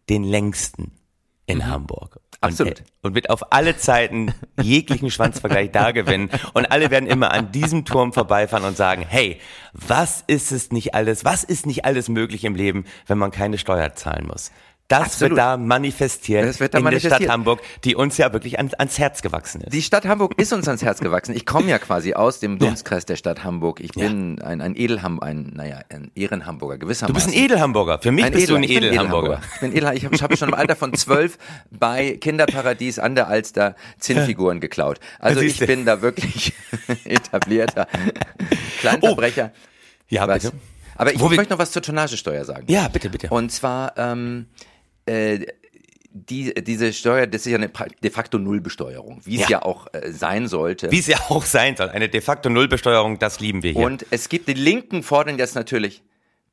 den 0.09 0.23
längsten 0.23 0.91
in 1.45 1.59
mhm. 1.59 1.67
Hamburg. 1.67 2.19
Absolut. 2.41 2.79
Und, 2.79 2.87
und 3.01 3.15
wird 3.15 3.29
auf 3.29 3.51
alle 3.51 3.77
Zeiten 3.77 4.33
jeglichen 4.61 5.09
Schwanzvergleich 5.09 5.71
da 5.71 5.91
gewinnen. 5.91 6.29
Und 6.53 6.71
alle 6.71 6.91
werden 6.91 7.07
immer 7.07 7.31
an 7.31 7.51
diesem 7.51 7.83
Turm 7.83 8.13
vorbeifahren 8.13 8.65
und 8.65 8.77
sagen, 8.77 9.03
hey, 9.07 9.39
was 9.73 10.23
ist 10.27 10.51
es 10.51 10.71
nicht 10.71 10.93
alles, 10.93 11.25
was 11.25 11.43
ist 11.43 11.65
nicht 11.65 11.85
alles 11.85 12.09
möglich 12.09 12.43
im 12.43 12.53
Leben, 12.53 12.85
wenn 13.07 13.17
man 13.17 13.31
keine 13.31 13.57
Steuer 13.57 13.95
zahlen 13.95 14.27
muss? 14.27 14.51
Das 14.87 15.01
Absolut. 15.01 15.31
wird 15.31 15.39
da 15.39 15.57
manifestiert 15.57 16.45
das 16.45 16.61
wird 16.61 16.73
da 16.73 16.77
in 16.77 16.83
manifestiert. 16.85 17.19
der 17.19 17.25
Stadt 17.25 17.33
Hamburg, 17.33 17.59
die 17.83 17.95
uns 17.95 18.17
ja 18.17 18.31
wirklich 18.31 18.57
ans, 18.57 18.73
ans, 18.75 18.97
Herz 18.97 19.21
gewachsen 19.21 19.59
ist. 19.59 19.73
Die 19.73 19.81
Stadt 19.81 20.05
Hamburg 20.05 20.39
ist 20.39 20.53
uns 20.53 20.65
ans 20.67 20.81
Herz 20.81 21.01
gewachsen. 21.01 21.35
Ich 21.35 21.45
komme 21.45 21.69
ja 21.69 21.77
quasi 21.77 22.13
aus 22.13 22.39
dem 22.39 22.57
Dunstkreis 22.57 23.05
der 23.05 23.17
Stadt 23.17 23.43
Hamburg. 23.43 23.81
Ich 23.81 23.91
bin 23.91 24.37
ja. 24.39 24.45
ein, 24.45 24.61
ein 24.61 24.77
Edelham, 24.77 25.19
ein, 25.19 25.51
naja, 25.55 25.81
ein 25.89 26.09
Ehrenhamburger 26.15 26.77
gewissermaßen. 26.77 27.13
Du 27.13 27.13
bist 27.13 27.27
ein 27.27 27.33
Edelhamburger. 27.33 27.99
Für 27.99 28.13
mich 28.13 28.23
ein 28.23 28.31
bist 28.31 28.45
Edel, 28.45 28.55
du 28.55 28.63
ein 28.63 28.69
Edelhamburger. 28.69 29.41
Ich 29.55 29.59
bin 29.59 29.75
Edel, 29.75 29.93
ich 29.93 30.05
habe 30.05 30.15
hab 30.15 30.37
schon 30.37 30.47
im 30.47 30.53
Alter 30.53 30.77
von 30.77 30.93
zwölf 30.93 31.37
bei 31.69 32.15
Kinderparadies 32.15 32.97
an 32.97 33.15
der 33.15 33.27
Alster 33.27 33.75
Zinnfiguren 33.99 34.61
geklaut. 34.61 35.01
Also 35.19 35.41
ich 35.41 35.59
bin 35.59 35.85
da 35.85 36.01
wirklich 36.01 36.53
etablierter 37.03 37.87
Kleinverbrecher. 38.79 39.51
Oh. 39.53 39.59
Ja, 40.09 40.25
bitte. 40.27 40.53
Aber 40.95 41.13
ich, 41.13 41.21
ich 41.21 41.29
möchte 41.29 41.53
noch 41.53 41.59
was 41.59 41.71
zur 41.71 41.81
Tonnagesteuer 41.81 42.45
sagen. 42.45 42.65
Ja, 42.69 42.87
bitte, 42.87 43.09
bitte. 43.09 43.27
Und 43.29 43.51
zwar, 43.51 43.93
ähm, 43.97 44.47
äh, 45.07 45.45
die, 46.11 46.53
diese 46.53 46.93
Steuer, 46.93 47.27
das 47.27 47.45
ist 47.45 47.51
ja 47.51 47.57
eine 47.57 47.69
de 47.69 48.11
facto 48.11 48.37
Nullbesteuerung, 48.39 49.21
wie 49.25 49.35
es 49.35 49.49
ja. 49.49 49.59
ja 49.59 49.61
auch 49.63 49.87
äh, 49.93 50.11
sein 50.11 50.47
sollte. 50.47 50.91
Wie 50.91 50.99
es 50.99 51.07
ja 51.07 51.19
auch 51.29 51.45
sein 51.45 51.75
soll. 51.75 51.89
Eine 51.89 52.09
de 52.09 52.21
facto 52.21 52.49
Nullbesteuerung, 52.49 53.19
das 53.19 53.39
lieben 53.39 53.63
wir 53.63 53.71
hier. 53.71 53.85
Und 53.85 54.05
es 54.09 54.29
gibt, 54.29 54.47
die 54.47 54.53
Linken 54.53 55.03
fordern 55.03 55.37
jetzt 55.37 55.55
natürlich, 55.55 56.03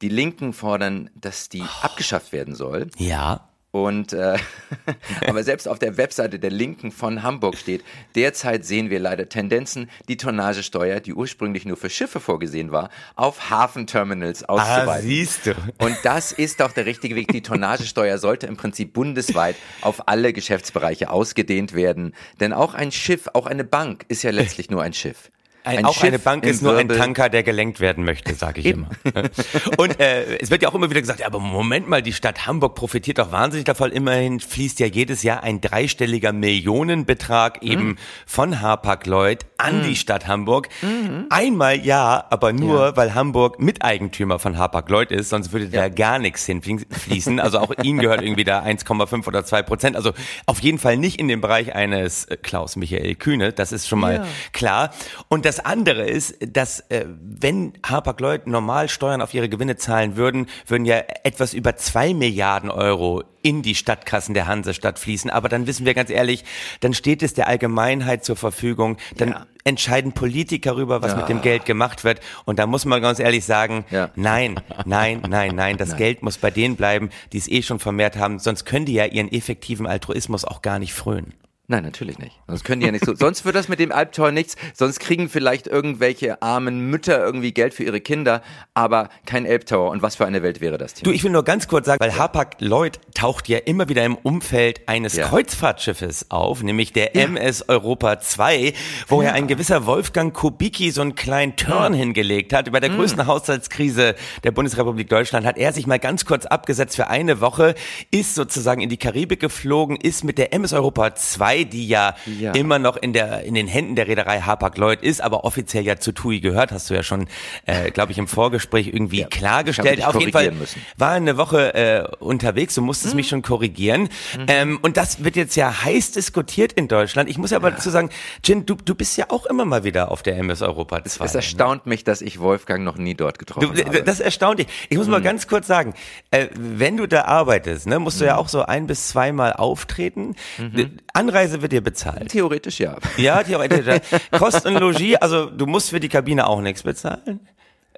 die 0.02 0.08
Linken 0.08 0.52
fordern, 0.52 1.10
dass 1.14 1.48
die 1.48 1.62
oh. 1.62 1.82
abgeschafft 1.82 2.32
werden 2.32 2.54
soll. 2.54 2.88
Ja. 2.98 3.48
Und 3.74 4.12
äh, 4.12 4.36
aber 5.26 5.42
selbst 5.42 5.66
auf 5.66 5.80
der 5.80 5.96
Webseite 5.96 6.38
der 6.38 6.50
Linken 6.50 6.92
von 6.92 7.24
Hamburg 7.24 7.56
steht, 7.56 7.82
derzeit 8.14 8.64
sehen 8.64 8.88
wir 8.88 9.00
leider 9.00 9.28
Tendenzen, 9.28 9.90
die 10.06 10.16
Tonnagesteuer, 10.16 11.00
die 11.00 11.12
ursprünglich 11.12 11.64
nur 11.64 11.76
für 11.76 11.90
Schiffe 11.90 12.20
vorgesehen 12.20 12.70
war, 12.70 12.88
auf 13.16 13.50
Hafenterminals 13.50 14.44
auszuweiten. 14.44 14.88
Ah, 14.88 15.00
siehst 15.00 15.46
du. 15.46 15.54
Und 15.78 15.98
das 16.04 16.30
ist 16.30 16.60
doch 16.60 16.70
der 16.70 16.86
richtige 16.86 17.16
Weg. 17.16 17.32
Die 17.32 17.42
Tonnagesteuer 17.42 18.18
sollte 18.18 18.46
im 18.46 18.56
Prinzip 18.56 18.92
bundesweit 18.92 19.56
auf 19.80 20.06
alle 20.06 20.32
Geschäftsbereiche 20.32 21.10
ausgedehnt 21.10 21.74
werden. 21.74 22.14
Denn 22.38 22.52
auch 22.52 22.74
ein 22.74 22.92
Schiff, 22.92 23.28
auch 23.32 23.46
eine 23.46 23.64
Bank 23.64 24.04
ist 24.06 24.22
ja 24.22 24.30
letztlich 24.30 24.70
nur 24.70 24.84
ein 24.84 24.92
Schiff. 24.92 25.32
Ein, 25.66 25.86
auch 25.86 25.94
Schiff 25.94 26.04
eine 26.04 26.18
Bank 26.18 26.44
ist 26.44 26.62
nur 26.62 26.76
ein 26.76 26.88
Tanker, 26.88 27.30
der 27.30 27.42
gelenkt 27.42 27.80
werden 27.80 28.04
möchte, 28.04 28.34
sage 28.34 28.60
ich 28.60 28.66
immer. 28.66 28.90
Und 29.78 29.98
äh, 29.98 30.36
es 30.36 30.50
wird 30.50 30.62
ja 30.62 30.68
auch 30.68 30.74
immer 30.74 30.90
wieder 30.90 31.00
gesagt, 31.00 31.20
ja, 31.20 31.26
aber 31.26 31.40
Moment 31.40 31.88
mal, 31.88 32.02
die 32.02 32.12
Stadt 32.12 32.46
Hamburg 32.46 32.74
profitiert 32.74 33.18
doch 33.18 33.32
wahnsinnig 33.32 33.64
davon. 33.64 33.90
Immerhin 33.90 34.40
fließt 34.40 34.78
ja 34.80 34.86
jedes 34.86 35.22
Jahr 35.22 35.42
ein 35.42 35.62
dreistelliger 35.62 36.32
Millionenbetrag 36.32 37.62
mhm. 37.62 37.70
eben 37.70 37.96
von 38.26 38.60
Hapag-Lloyd 38.60 39.46
an 39.56 39.78
mhm. 39.78 39.84
die 39.84 39.96
Stadt 39.96 40.26
Hamburg. 40.26 40.68
Mhm. 40.82 41.26
Einmal 41.30 41.80
ja, 41.80 42.26
aber 42.28 42.52
nur, 42.52 42.88
ja. 42.88 42.96
weil 42.98 43.14
Hamburg 43.14 43.58
Miteigentümer 43.58 44.38
von 44.38 44.58
Hapag-Lloyd 44.58 45.10
ist, 45.12 45.30
sonst 45.30 45.52
würde 45.52 45.64
ja. 45.66 45.82
da 45.82 45.88
gar 45.88 46.18
nichts 46.18 46.44
hinfließen. 46.44 47.40
Also 47.40 47.58
auch 47.60 47.72
ihnen 47.82 48.00
gehört 48.00 48.20
irgendwie 48.20 48.44
da 48.44 48.62
1,5 48.62 49.26
oder 49.26 49.46
2 49.46 49.62
Prozent. 49.62 49.96
Also 49.96 50.12
auf 50.44 50.60
jeden 50.60 50.78
Fall 50.78 50.98
nicht 50.98 51.18
in 51.18 51.28
dem 51.28 51.40
Bereich 51.40 51.74
eines 51.74 52.26
äh, 52.26 52.36
Klaus 52.36 52.76
Michael 52.76 53.14
Kühne, 53.14 53.52
das 53.52 53.72
ist 53.72 53.88
schon 53.88 54.00
mal 54.00 54.16
ja. 54.16 54.26
klar. 54.52 54.90
Und 55.28 55.46
das 55.46 55.53
das 55.54 55.64
andere 55.64 56.04
ist, 56.04 56.36
dass 56.40 56.80
äh, 56.90 57.06
wenn 57.06 57.74
Hapag-Lloyd 57.86 58.48
normal 58.48 58.88
Steuern 58.88 59.22
auf 59.22 59.34
ihre 59.34 59.48
Gewinne 59.48 59.76
zahlen 59.76 60.16
würden, 60.16 60.46
würden 60.66 60.84
ja 60.84 60.96
etwas 61.22 61.54
über 61.54 61.76
zwei 61.76 62.12
Milliarden 62.12 62.70
Euro 62.70 63.22
in 63.42 63.62
die 63.62 63.76
Stadtkassen 63.76 64.34
der 64.34 64.48
Hansestadt 64.48 64.98
fließen. 64.98 65.30
Aber 65.30 65.48
dann 65.48 65.68
wissen 65.68 65.86
wir 65.86 65.94
ganz 65.94 66.10
ehrlich, 66.10 66.44
dann 66.80 66.92
steht 66.92 67.22
es 67.22 67.34
der 67.34 67.46
Allgemeinheit 67.46 68.24
zur 68.24 68.34
Verfügung. 68.34 68.96
Dann 69.16 69.28
ja. 69.28 69.46
entscheiden 69.62 70.12
Politiker 70.12 70.70
darüber, 70.70 71.02
was 71.02 71.12
ja. 71.12 71.18
mit 71.18 71.28
dem 71.28 71.40
Geld 71.40 71.66
gemacht 71.66 72.02
wird. 72.02 72.20
Und 72.46 72.58
da 72.58 72.66
muss 72.66 72.84
man 72.84 73.00
ganz 73.00 73.20
ehrlich 73.20 73.44
sagen, 73.44 73.84
ja. 73.90 74.10
nein, 74.16 74.56
nein, 74.86 75.22
nein, 75.28 75.54
nein, 75.54 75.76
das 75.76 75.90
nein. 75.90 75.98
Geld 75.98 76.22
muss 76.22 76.38
bei 76.38 76.50
denen 76.50 76.74
bleiben, 76.74 77.10
die 77.32 77.38
es 77.38 77.46
eh 77.46 77.62
schon 77.62 77.78
vermehrt 77.78 78.16
haben. 78.16 78.40
Sonst 78.40 78.64
können 78.64 78.86
die 78.86 78.94
ja 78.94 79.04
ihren 79.04 79.30
effektiven 79.30 79.86
Altruismus 79.86 80.44
auch 80.44 80.62
gar 80.62 80.80
nicht 80.80 80.94
frönen. 80.94 81.34
Nein, 81.66 81.82
natürlich 81.82 82.18
nicht. 82.18 82.38
Sonst 82.46 82.62
können 82.62 82.80
die 82.80 82.86
ja 82.86 82.92
nicht 82.92 83.06
so. 83.06 83.14
sonst 83.14 83.46
wird 83.46 83.56
das 83.56 83.68
mit 83.68 83.80
dem 83.80 83.90
Albtor 83.90 84.30
nichts. 84.32 84.56
Sonst 84.74 85.00
kriegen 85.00 85.30
vielleicht 85.30 85.66
irgendwelche 85.66 86.42
armen 86.42 86.90
Mütter 86.90 87.24
irgendwie 87.24 87.52
Geld 87.52 87.72
für 87.72 87.84
ihre 87.84 88.02
Kinder, 88.02 88.42
aber 88.74 89.08
kein 89.24 89.46
Elbtower. 89.46 89.90
Und 89.90 90.02
was 90.02 90.16
für 90.16 90.26
eine 90.26 90.42
Welt 90.42 90.60
wäre 90.60 90.76
das? 90.76 90.92
Thema? 90.92 91.04
Du, 91.04 91.10
ich 91.12 91.24
will 91.24 91.30
nur 91.30 91.42
ganz 91.42 91.66
kurz 91.66 91.86
sagen, 91.86 92.00
weil. 92.00 92.18
Hapag 92.18 92.56
Lloyd 92.58 93.00
taucht 93.14 93.48
ja 93.48 93.58
immer 93.58 93.88
wieder 93.88 94.04
im 94.04 94.14
Umfeld 94.14 94.86
eines 94.88 95.16
ja. 95.16 95.26
Kreuzfahrtschiffes 95.26 96.30
auf, 96.30 96.62
nämlich 96.62 96.92
der 96.92 97.16
ja. 97.16 97.22
MS 97.22 97.66
Europa 97.66 98.20
2, 98.20 98.74
wo 99.08 99.22
ja 99.22 99.32
ein 99.32 99.46
gewisser 99.46 99.86
Wolfgang 99.86 100.34
Kubicki 100.34 100.90
so 100.90 101.00
einen 101.00 101.14
kleinen 101.14 101.56
Turn 101.56 101.94
hingelegt 101.94 102.52
hat. 102.52 102.68
Über 102.68 102.80
der 102.80 102.90
mhm. 102.90 102.96
größten 102.96 103.26
Haushaltskrise 103.26 104.16
der 104.44 104.50
Bundesrepublik 104.50 105.08
Deutschland 105.08 105.46
hat 105.46 105.56
er 105.56 105.72
sich 105.72 105.86
mal 105.86 105.98
ganz 105.98 106.26
kurz 106.26 106.44
abgesetzt 106.44 106.94
für 106.94 107.08
eine 107.08 107.40
Woche, 107.40 107.74
ist 108.10 108.34
sozusagen 108.34 108.82
in 108.82 108.90
die 108.90 108.98
Karibik 108.98 109.40
geflogen, 109.40 109.96
ist 109.96 110.24
mit 110.24 110.36
der 110.36 110.52
MS 110.52 110.74
Europa 110.74 111.14
2 111.14 111.54
Reederei, 111.64 111.70
die 111.70 111.88
ja, 111.88 112.14
ja, 112.40 112.52
immer 112.52 112.78
noch 112.78 112.96
in 112.96 113.12
der 113.12 113.42
in 113.42 113.54
den 113.54 113.66
Händen 113.66 113.96
der 113.96 114.06
Reederei 114.06 114.40
Hapag-Lloyd 114.40 115.02
ist, 115.02 115.20
aber 115.20 115.44
offiziell 115.44 115.84
ja 115.84 115.96
zu 115.96 116.12
TUI 116.12 116.40
gehört, 116.40 116.72
hast 116.72 116.90
du 116.90 116.94
ja 116.94 117.02
schon, 117.02 117.26
äh, 117.66 117.90
glaube 117.90 118.12
ich, 118.12 118.18
im 118.18 118.28
Vorgespräch 118.28 118.88
irgendwie 118.88 119.20
ja, 119.20 119.26
klargestellt. 119.26 120.04
Auf 120.04 120.18
jeden 120.18 120.32
Fall 120.32 120.50
müssen. 120.52 120.80
war 120.96 121.12
eine 121.12 121.36
Woche 121.36 121.74
äh, 121.74 122.04
unterwegs, 122.18 122.74
du 122.74 122.82
musstest 122.82 123.14
mhm. 123.14 123.16
mich 123.16 123.28
schon 123.28 123.42
korrigieren. 123.42 124.02
Mhm. 124.38 124.46
Ähm, 124.48 124.78
und 124.82 124.96
das 124.96 125.24
wird 125.24 125.36
jetzt 125.36 125.56
ja 125.56 125.84
heiß 125.84 126.12
diskutiert 126.12 126.72
in 126.72 126.88
Deutschland. 126.88 127.28
Ich 127.28 127.38
muss 127.38 127.50
ja 127.50 127.58
aber 127.58 127.70
dazu 127.70 127.90
sagen, 127.90 128.10
Jin, 128.44 128.66
du, 128.66 128.74
du 128.74 128.94
bist 128.94 129.16
ja 129.16 129.26
auch 129.28 129.46
immer 129.46 129.64
mal 129.64 129.84
wieder 129.84 130.10
auf 130.10 130.22
der 130.22 130.36
MS 130.38 130.62
Europa 130.62 131.02
2. 131.04 131.24
Es, 131.24 131.30
es 131.30 131.34
erstaunt 131.34 131.86
ne? 131.86 131.90
mich, 131.90 132.04
dass 132.04 132.22
ich 132.22 132.40
Wolfgang 132.40 132.84
noch 132.84 132.96
nie 132.96 133.14
dort 133.14 133.38
getroffen 133.38 133.74
du, 133.74 133.84
habe. 133.84 134.02
Das 134.02 134.20
erstaunt 134.20 134.58
dich. 134.60 134.66
Ich 134.88 134.96
muss 134.96 135.06
mhm. 135.06 135.12
mal 135.12 135.22
ganz 135.22 135.46
kurz 135.46 135.66
sagen, 135.66 135.94
äh, 136.30 136.48
wenn 136.54 136.96
du 136.96 137.06
da 137.06 137.24
arbeitest, 137.24 137.86
ne, 137.86 137.98
musst 137.98 138.20
du 138.20 138.24
ja 138.24 138.34
mhm. 138.34 138.40
auch 138.40 138.48
so 138.48 138.62
ein 138.62 138.86
bis 138.86 139.08
zweimal 139.08 139.54
auftreten. 139.54 140.34
Mhm. 140.58 140.98
Anreise 141.12 141.43
Anreise 141.44 141.62
wird 141.62 141.72
dir 141.72 141.80
bezahlt. 141.82 142.30
Theoretisch 142.30 142.80
ja. 142.80 142.96
Ja, 143.16 143.42
theoretisch. 143.42 143.86
Ja. 143.86 144.38
Kost 144.38 144.66
und 144.66 144.74
Logis, 144.74 145.16
also 145.16 145.46
du 145.46 145.66
musst 145.66 145.90
für 145.90 146.00
die 146.00 146.08
Kabine 146.08 146.46
auch 146.46 146.60
nichts 146.60 146.82
bezahlen. 146.82 147.40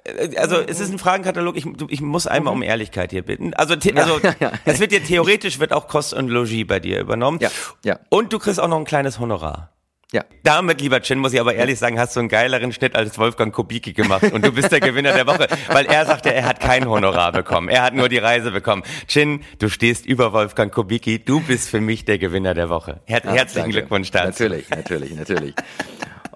Äh, 0.03 0.37
also 0.37 0.57
es 0.57 0.79
ist 0.79 0.91
ein 0.91 0.99
Fragenkatalog, 0.99 1.55
ich, 1.55 1.65
ich 1.89 2.01
muss 2.01 2.27
einmal 2.27 2.53
um 2.53 2.61
Ehrlichkeit 2.61 3.11
hier 3.11 3.23
bitten. 3.23 3.53
Also, 3.53 3.75
also 3.75 4.19
ja, 4.19 4.19
ja, 4.21 4.35
ja. 4.39 4.51
es 4.65 4.79
wird 4.79 4.91
dir 4.91 5.03
theoretisch 5.03 5.59
wird 5.59 5.73
auch 5.73 5.87
Kost 5.87 6.13
und 6.13 6.29
Logis 6.29 6.67
bei 6.67 6.79
dir 6.79 6.99
übernommen. 6.99 7.39
Ja, 7.41 7.49
ja. 7.83 7.99
Und 8.09 8.33
du 8.33 8.39
kriegst 8.39 8.59
auch 8.59 8.67
noch 8.67 8.77
ein 8.77 8.85
kleines 8.85 9.19
Honorar. 9.19 9.71
Ja. 10.13 10.23
Damit, 10.43 10.79
lieber 10.79 11.01
Chin, 11.01 11.19
muss 11.19 11.33
ich 11.33 11.39
aber 11.41 11.55
ehrlich 11.55 11.77
sagen, 11.79 11.99
hast 11.99 12.15
du 12.15 12.21
einen 12.21 12.29
geileren 12.29 12.71
Schnitt 12.71 12.95
als 12.95 13.17
Wolfgang 13.19 13.53
Kubicki 13.53 13.91
gemacht. 13.91 14.31
Und 14.31 14.45
du 14.45 14.53
bist 14.53 14.71
der 14.71 14.79
Gewinner 14.79 15.11
der 15.11 15.27
Woche, 15.27 15.47
weil 15.67 15.85
er 15.85 16.05
sagte, 16.05 16.33
er 16.33 16.45
hat 16.45 16.61
kein 16.61 16.87
Honorar 16.87 17.33
bekommen. 17.33 17.67
Er 17.67 17.83
hat 17.83 17.93
nur 17.93 18.07
die 18.07 18.17
Reise 18.17 18.51
bekommen. 18.51 18.83
Chin, 19.07 19.41
du 19.59 19.67
stehst 19.67 20.05
über 20.05 20.31
Wolfgang 20.31 20.71
Kubicki. 20.73 21.19
Du 21.19 21.41
bist 21.41 21.67
für 21.67 21.81
mich 21.81 22.05
der 22.05 22.19
Gewinner 22.19 22.53
der 22.53 22.69
Woche. 22.69 23.01
Her 23.05 23.21
Ah, 23.25 23.31
herzlichen 23.33 23.63
danke. 23.65 23.79
Glückwunsch 23.79 24.11
dazu. 24.11 24.43
Natürlich, 24.43 24.69
natürlich, 24.69 25.13
natürlich. 25.15 25.55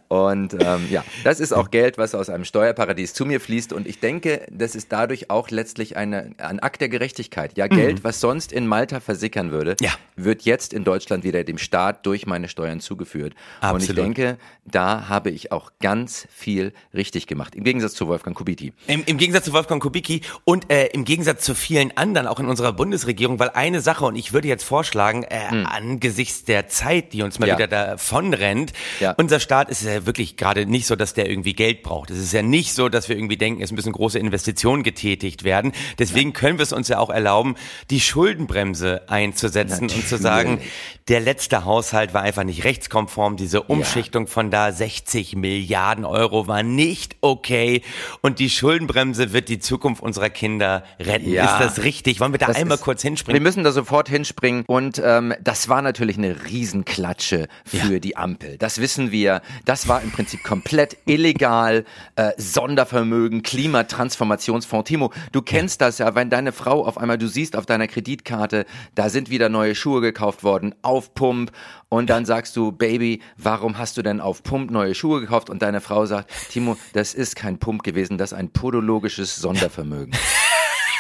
Und 0.10 0.54
ähm, 0.60 0.88
ja, 0.92 1.06
das 1.24 1.40
ist 1.40 1.54
auch 1.54 1.72
Geld, 1.72 1.98
was 1.98 2.14
aus 2.16 2.30
einem 2.30 2.44
Steuerparadies 2.44 3.14
zu 3.14 3.26
mir 3.26 3.40
fließt. 3.40 3.72
Und 3.72 3.88
ich 3.88 4.02
denke, 4.02 4.42
das 4.52 4.76
ist 4.76 4.92
dadurch 4.92 5.30
auch 5.30 5.50
letztlich 5.50 5.96
eine, 5.96 6.32
ein 6.38 6.60
Akt 6.60 6.82
der 6.82 6.90
Gerechtigkeit. 6.90 7.58
Ja, 7.58 7.68
Geld, 7.68 8.04
was 8.04 8.20
sonst 8.20 8.52
in 8.52 8.68
Malta 8.68 9.00
versickern 9.00 9.52
würde, 9.54 9.78
Ja. 9.80 9.92
Wird 10.24 10.44
jetzt 10.44 10.74
in 10.74 10.84
Deutschland 10.84 11.24
wieder 11.24 11.44
dem 11.44 11.58
Staat 11.58 12.06
durch 12.06 12.26
meine 12.26 12.48
Steuern 12.48 12.80
zugeführt. 12.80 13.34
Und 13.62 13.82
ich 13.84 13.90
Absolut. 13.90 13.98
denke, 13.98 14.38
da 14.66 15.08
habe 15.10 15.30
ich 15.32 15.52
auch 15.52 15.72
ganz 15.82 16.28
viel 16.34 16.74
richtig 16.94 17.28
gemacht. 17.28 17.56
Im 17.56 17.64
Gegensatz 17.64 17.94
zu 17.94 18.08
Wolfgang 18.08 18.36
Kubicki. 18.36 18.74
Im, 18.88 19.04
Im 19.06 19.18
Gegensatz 19.18 19.46
zu 19.46 19.54
Wolfgang 19.54 19.82
Kubicki 19.82 20.22
und 20.44 20.72
äh, 20.72 20.88
im 20.88 21.06
Gegensatz 21.06 21.44
zu 21.44 21.56
vielen 21.56 21.96
anderen, 21.98 22.28
auch 22.28 22.40
in 22.40 22.48
unserer 22.48 22.74
Bundesregierung, 22.74 23.40
weil 23.40 23.50
eine 23.52 23.82
Sache, 23.82 24.06
und 24.06 24.16
ich 24.16 24.34
würde 24.34 24.48
jetzt 24.48 24.64
vorschlagen, 24.64 25.24
äh, 25.24 25.40
angesichts 25.66 26.44
der 26.46 26.68
Zeit, 26.68 27.14
die 27.14 27.22
uns 27.24 27.40
mal 27.40 27.46
Hm. 27.46 27.50
Ja. 27.52 27.58
wieder 27.58 27.68
davon 27.68 28.34
rennt, 28.34 28.72
Ja. 29.00 29.14
unser 29.18 29.40
Staat 29.40 29.70
ist 29.70 29.84
ja 29.84 30.06
wirklich 30.06 30.38
gerade 30.38 30.66
nicht 30.66 30.86
so, 30.88 30.96
dass 30.96 31.14
der 31.14 31.30
irgendwie 31.30 31.54
Geld 31.54 31.82
braucht. 31.84 32.12
Es 32.12 32.18
ist 32.18 32.32
ja 32.34 32.42
nicht 32.42 32.74
so, 32.74 32.88
dass 32.90 33.10
wir 33.10 33.16
irgendwie 33.18 33.38
denken, 33.38 33.62
es 33.62 33.72
müssen 33.72 33.92
große 33.92 34.20
Investitionen 34.20 34.84
getätigt 34.84 35.44
werden. 35.44 35.72
Deswegen 36.00 36.34
können 36.34 36.58
wir 36.60 36.64
es 36.64 36.72
uns 36.74 36.88
ja 36.88 37.00
auch 37.00 37.10
erlauben, 37.10 37.56
die 37.90 38.00
Schuldenbremse 38.00 39.10
einzusetzen 39.10 39.84
und 39.90 39.92
zu 40.17 40.21
sagen, 40.21 40.52
Natürlich. 40.56 40.71
der 41.08 41.19
letzte 41.21 41.65
Haushalt 41.65 42.13
war 42.13 42.21
einfach 42.21 42.43
nicht 42.43 42.63
rechtskonform. 42.63 43.38
Diese 43.38 43.62
Umschichtung 43.63 44.28
von 44.28 44.52
da 44.52 44.71
60 44.71 45.36
Milliarden 45.36 46.06
Euro 46.06 46.47
war 46.47 46.63
nicht 46.63 47.15
okay. 47.21 47.82
Und 48.21 48.39
die 48.39 48.50
Schuldenbremse 48.50 49.32
wird 49.34 49.50
die 49.50 49.60
Zukunft 49.60 50.02
unserer 50.04 50.30
Kinder 50.30 50.84
retten. 51.00 51.32
Ja. 51.32 51.45
Ist 51.45 51.78
das 51.78 51.84
richtig? 51.84 52.19
Wollen 52.19 52.34
wir 52.34 52.39
da 52.39 52.47
Das 52.47 52.58
einmal 52.58 52.76
ist- 52.78 52.84
kurz 52.84 53.04
Wir 53.04 53.10
hinspringen? 53.10 53.41
müssen 53.41 53.63
da 53.63 53.71
sofort 53.71 54.10
hinspringen 54.10 54.63
und 54.67 55.02
ähm, 55.04 55.34
das 55.41 55.69
war 55.69 55.82
natürlich 55.82 56.17
eine 56.17 56.45
Riesenklatsche 56.47 57.47
für 57.65 58.00
die 58.00 58.17
Ampel. 58.17 58.58
Das 58.58 58.80
wissen 58.82 59.12
wir. 59.12 59.41
Das 59.65 59.88
war 59.88 60.02
im 60.02 60.12
Prinzip 60.12 60.43
komplett 60.43 60.97
illegal. 61.06 61.86
Äh, 62.15 62.32
Sondervermögen, 62.38 63.43
Klimatransformationsfonds. 63.43 64.88
Timo, 64.88 65.12
du 65.32 65.41
kennst 65.41 65.82
das 65.82 65.97
ja, 66.00 66.15
wenn 66.15 66.30
deine 66.30 66.52
Frau 66.52 66.86
auf 66.86 66.97
einmal, 66.97 67.17
du 67.17 67.28
siehst 67.28 67.56
auf 67.56 67.65
deiner 67.65 67.88
Kreditkarte, 67.88 68.65
da 68.95 69.10
sind 69.10 69.30
wieder 69.30 69.50
neue 69.50 69.76
Schuhe 69.76 70.01
gekauft 70.02 70.44
worden, 70.44 70.76
auf 70.82 71.14
Pump. 71.14 71.52
Und 71.90 72.10
dann 72.10 72.26
sagst 72.26 72.56
du, 72.56 72.72
Baby, 72.72 73.22
warum 73.38 73.78
hast 73.78 73.98
du 73.98 74.02
denn 74.02 74.22
auf 74.22 74.44
Pump 74.44 74.72
neue 74.72 74.96
Schuhe 74.96 75.22
gekauft? 75.22 75.50
Und 75.50 75.62
deine 75.62 75.82
Frau 75.82 76.06
sagt, 76.06 76.30
Timo, 76.50 76.78
das 76.94 77.14
ist 77.14 77.36
kein 77.36 77.58
Pump 77.58 77.84
gewesen, 77.84 78.18
das 78.18 78.32
ist 78.32 78.38
ein 78.38 78.50
podologisches 78.50 79.36
Sondervermögen. 79.36 80.14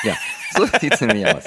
Ja, 0.03 0.17
so 0.57 0.65
sieht's 0.79 0.99
nämlich 0.99 1.27
aus. 1.27 1.43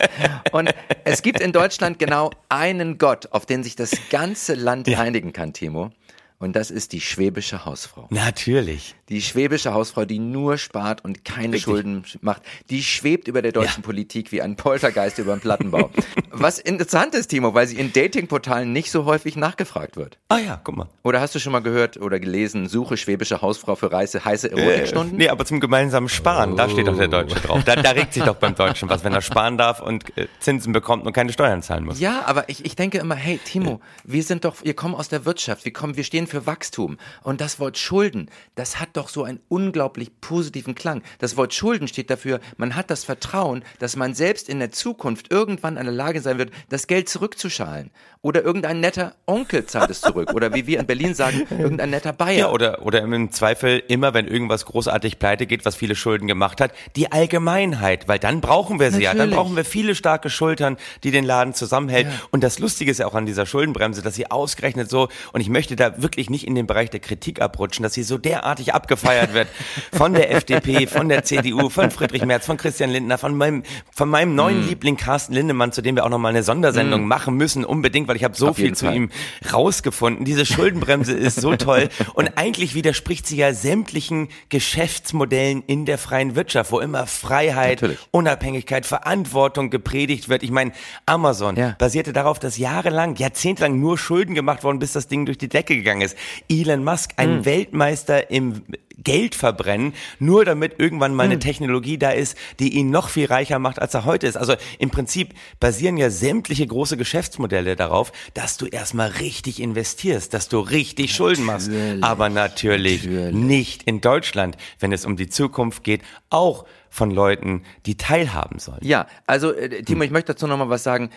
Und 0.53 0.73
es 1.03 1.23
gibt 1.23 1.41
in 1.41 1.51
Deutschland 1.51 1.99
genau 1.99 2.31
einen 2.49 2.99
Gott, 2.99 3.27
auf 3.33 3.47
den 3.47 3.65
sich 3.65 3.75
das 3.75 3.91
ganze 4.11 4.55
Land 4.55 4.89
einigen 4.89 5.33
kann, 5.33 5.53
Timo. 5.53 5.91
Und 6.39 6.55
das 6.55 6.71
ist 6.71 6.93
die 6.93 7.01
schwäbische 7.01 7.65
Hausfrau. 7.65 8.07
Natürlich. 8.11 8.95
Die 9.09 9.21
schwäbische 9.21 9.75
Hausfrau, 9.75 10.05
die 10.05 10.19
nur 10.19 10.57
spart 10.57 11.05
und 11.05 11.25
keine 11.25 11.55
Richtig. 11.55 11.63
Schulden 11.63 12.05
macht, 12.21 12.43
die 12.71 12.83
schwebt 12.83 13.29
über 13.29 13.43
der 13.43 13.53
deutschen 13.53 13.83
Politik 13.83 14.33
wie 14.33 14.41
ein 14.41 14.57
Poltergeist 14.57 15.19
über 15.19 15.37
den 15.37 15.41
Plattenbau. 15.41 15.91
Was 16.31 16.59
interessant 16.59 17.15
ist, 17.15 17.29
Timo, 17.29 17.55
weil 17.55 17.67
sie 17.67 17.77
in 17.77 17.93
Datingportalen 17.93 18.73
nicht 18.73 18.91
so 18.91 19.05
häufig 19.05 19.37
nachgefragt 19.37 19.97
wird. 19.97 20.19
Ah 20.29 20.39
ja, 20.39 20.61
guck 20.63 20.77
mal. 20.77 20.89
Oder 21.03 21.21
hast 21.21 21.35
du 21.35 21.39
schon 21.39 21.53
mal 21.53 21.63
gehört 21.63 21.97
oder 21.97 22.19
gelesen, 22.19 22.67
suche 22.67 22.97
schwäbische 22.97 23.41
Hausfrau 23.41 23.77
für 23.77 23.93
reiße, 23.93 24.25
heiße 24.25 24.51
Erotikstunden? 24.51 25.17
nee, 25.17 25.29
aber 25.29 25.45
zum 25.45 25.61
gemeinsamen 25.61 26.09
Sparen, 26.09 26.57
da 26.57 26.69
steht 26.69 26.89
doch 26.89 26.97
der 26.97 27.09
Deutsche 27.09 27.37
drauf. 27.41 27.63
Da, 27.65 27.77
da 27.77 27.91
regt 27.91 28.15
sich 28.15 28.23
doch 28.23 28.37
beim 28.37 28.55
Deutschen 28.55 28.89
was, 28.89 29.05
wenn 29.05 29.13
er 29.13 29.23
sparen 29.23 29.59
darf 29.59 29.81
und 29.81 30.17
äh, 30.17 30.27
Zinsen 30.41 30.73
bekommt 30.73 31.07
und 31.07 31.13
keine 31.13 31.33
Steuern 31.33 31.63
zahlen 31.63 31.85
muss. 31.85 32.01
Ja, 32.01 32.23
aber 32.27 32.49
ich, 32.49 32.65
ich 32.65 32.75
denke 32.75 32.99
immer, 32.99 33.15
hey 33.15 33.39
Timo, 33.45 33.81
wir 34.03 34.23
sind 34.23 34.45
doch, 34.45 34.57
wir 34.63 34.75
kommen 34.75 34.95
aus 34.95 35.09
der 35.09 35.25
Wirtschaft, 35.25 35.65
wir 35.65 35.73
kommen, 35.73 35.97
wir 35.97 36.05
stehen 36.05 36.27
für 36.27 36.47
Wachstum. 36.47 36.97
Und 37.23 37.41
das 37.41 37.61
Wort 37.61 37.79
Schulden, 37.79 38.31
das 38.55 38.81
hat 38.81 38.94
doch 38.97 39.09
so 39.09 39.25
einen 39.25 39.41
unglaublich 39.49 40.21
positiven 40.21 40.75
Klang. 40.75 41.03
Das 41.19 41.37
Wort 41.37 41.55
Schulden 41.55 41.89
steht 41.89 42.11
dafür, 42.11 42.41
man 42.57 42.77
hat 42.77 42.91
das 42.91 43.05
Vertrauen, 43.05 43.65
dass 43.79 43.97
man 43.97 44.15
selbst 44.15 44.49
in 44.49 44.59
der 44.59 44.71
Zukunft 44.71 45.31
irgendwann 45.31 45.77
in 45.77 45.85
der 45.85 45.93
Lage 45.93 46.21
sein 46.21 46.39
wird, 46.39 46.53
das 46.69 46.87
Geld 46.87 47.09
zurückzuschalen. 47.09 47.91
Oder 48.25 48.43
irgendein 48.43 48.81
netter 48.81 49.15
Onkel 49.27 49.67
zahlt 49.67 49.91
es 49.91 50.01
zurück. 50.01 50.33
Oder 50.33 50.55
wie 50.55 50.67
wir 50.67 50.81
in 50.81 50.87
Berlin 50.87 51.15
sagen, 51.15 51.47
irgendein 51.51 51.91
netter 51.91 52.15
Bayer. 52.15 52.39
Ja, 52.39 52.51
oder, 52.51 52.81
oder 52.81 53.03
im 53.03 53.31
Zweifel 53.33 53.83
immer, 53.87 54.15
wenn 54.15 54.27
irgendwas 54.27 54.65
großartig 54.65 55.19
pleite 55.19 55.47
geht, 55.47 55.67
was 55.67 55.77
viele 55.77 55.95
Schulden 55.95 56.27
gemacht 56.27 56.63
hat, 56.63 56.73
die 56.97 57.13
Allgemeinheit, 57.13 58.09
weil 58.09 58.19
dann 58.19 58.41
brauchen 58.41 58.81
wir 58.81 58.93
sie 58.93 59.03
ja. 59.03 59.11
Dann 59.11 59.19
Natürlich. 59.19 59.37
brauchen 59.37 59.57
wir 59.57 59.65
viele 59.67 59.95
starke 59.95 60.31
Schultern, 60.31 60.79
die 61.03 61.11
den 61.11 61.25
Laden 61.25 61.53
zusammenhält. 61.53 62.07
Und 62.31 62.43
das 62.43 62.59
Lustige 62.59 62.91
ist 62.91 62.99
ja 62.99 63.07
auch 63.07 63.15
an 63.15 63.27
dieser 63.27 63.45
Schuldenbremse, 63.45 64.01
dass 64.01 64.15
sie 64.15 64.31
ausgerechnet 64.31 64.89
so, 64.89 65.09
und 65.33 65.43
ich 65.43 65.51
möchte 65.51 65.77
da 65.77 66.01
wirklich 66.01 66.31
nicht 66.31 66.47
in 66.47 66.55
den 66.55 66.67
Bereich 66.67 66.89
der 66.89 67.01
Kritik 67.01 67.43
abrutschen, 67.43 67.83
dass 67.83 67.93
sie 67.93 68.05
so 68.05 68.17
derartig 68.17 68.73
abgefeiert 68.85 69.33
wird 69.33 69.49
von 69.93 70.13
der 70.13 70.31
FDP, 70.33 70.87
von 70.87 71.09
der 71.09 71.25
CDU, 71.25 71.71
von 71.71 71.91
Friedrich 71.91 72.25
Merz, 72.27 72.45
von 72.45 72.57
Christian 72.59 72.91
Lindner, 72.91 73.17
von 73.17 73.35
meinem, 73.37 73.63
von 73.93 74.09
meinem 74.11 74.35
neuen 74.35 74.55
Mm. 74.65 74.69
Liebling 74.69 74.97
Carsten 74.97 75.33
Lindemann, 75.33 75.73
zu 75.73 75.81
dem 75.83 75.97
wir 75.97 76.05
auch 76.05 76.11
nochmal 76.11 76.31
eine 76.31 76.43
Sondersendung 76.43 77.07
machen 77.07 77.35
müssen, 77.37 77.65
unbedingt, 77.65 78.07
weil 78.09 78.17
ich 78.17 78.25
habe 78.25 78.37
so 78.37 78.49
Auf 78.51 78.57
viel 78.57 78.75
zu 78.75 78.87
Fall. 78.87 78.95
ihm 78.95 79.11
rausgefunden. 79.53 80.25
Diese 80.27 80.45
Schuldenbremse 80.47 81.13
ist 81.13 81.41
so 81.41 81.57
toll 81.57 81.89
und 82.15 82.37
eigentlich 82.37 82.75
widerspricht 82.75 83.27
sie 83.27 83.37
ja 83.37 83.53
sämtlichen 83.55 84.29
Geschäftsmodellen 84.51 85.63
in 85.67 85.87
der 85.87 85.97
freien 85.99 86.37
Wirtschaft, 86.37 86.71
wo 86.73 86.81
immer 86.81 87.07
Freiheit, 87.07 87.81
Natürlich. 87.81 87.99
Unabhängigkeit, 88.11 88.85
Verantwortung 88.87 89.71
gepredigt 89.71 90.29
wird. 90.29 90.43
Ich 90.43 90.51
meine, 90.51 90.73
Amazon 91.07 91.57
Ja. 91.57 91.75
basierte 91.79 92.13
darauf, 92.13 92.39
dass 92.39 92.59
jahrelang, 92.59 93.17
jahrzehntelang 93.17 93.81
nur 93.81 93.97
Schulden 93.99 94.35
gemacht 94.35 94.63
worden, 94.63 94.79
bis 94.79 94.93
das 94.93 95.09
Ding 95.09 95.25
durch 95.27 95.39
die 95.39 95.49
Decke 95.49 95.75
gegangen 95.75 96.03
ist. 96.03 96.17
Elon 96.51 96.85
Musk, 96.85 97.13
ein 97.17 97.39
Hm. 97.39 97.45
Weltmeister 97.47 98.31
im 98.31 98.63
Geld 98.97 99.35
verbrennen, 99.35 99.93
nur 100.19 100.45
damit 100.45 100.75
irgendwann 100.79 101.13
Hm. 101.13 101.17
mal 101.17 101.23
eine 101.25 101.39
Technologie 101.39 101.99
da 101.99 102.11
ist, 102.11 102.37
die 102.61 102.75
ihn 102.75 102.91
noch 102.91 103.09
viel 103.09 103.27
reicher 103.27 103.59
macht, 103.59 103.81
als 103.81 103.95
er 103.95 104.05
heute 104.05 104.27
ist. 104.27 104.37
Also 104.37 104.55
im 104.79 104.91
Prinzip 104.91 105.35
basieren 105.61 105.97
ja 105.97 106.11
sämtliche 106.11 106.67
große 106.67 106.97
Geschäftsmodelle 106.97 107.77
darauf, 107.77 108.13
dass 108.35 108.57
du 108.57 108.67
erstmal 108.67 109.09
richtig 109.11 109.61
investierst, 109.61 110.33
dass 110.35 110.49
du 110.49 110.61
richtig 110.61 111.15
Schulden 111.15 111.45
machst. 111.45 111.71
Aber 112.01 112.29
natürlich, 112.29 113.05
Natürlich. 113.05 113.35
nicht 113.35 113.83
in 113.85 114.01
Deutschland, 114.01 114.57
wenn 114.79 114.93
es 114.93 115.05
um 115.05 115.17
die 115.17 115.29
Zukunft 115.29 115.85
geht, 115.85 116.03
auch 116.31 116.65
von 116.91 117.11
Leuten, 117.11 117.63
die 117.87 117.97
teilhaben 117.97 118.59
sollen. 118.61 118.79
Ja, 118.83 119.07
also 119.27 119.53
äh, 119.53 119.83
Timo, 119.83 120.05
ich 120.05 120.11
möchte 120.13 120.33
dazu 120.33 120.47
nochmal 120.47 120.69
was 120.71 120.85
sagen. 120.85 121.11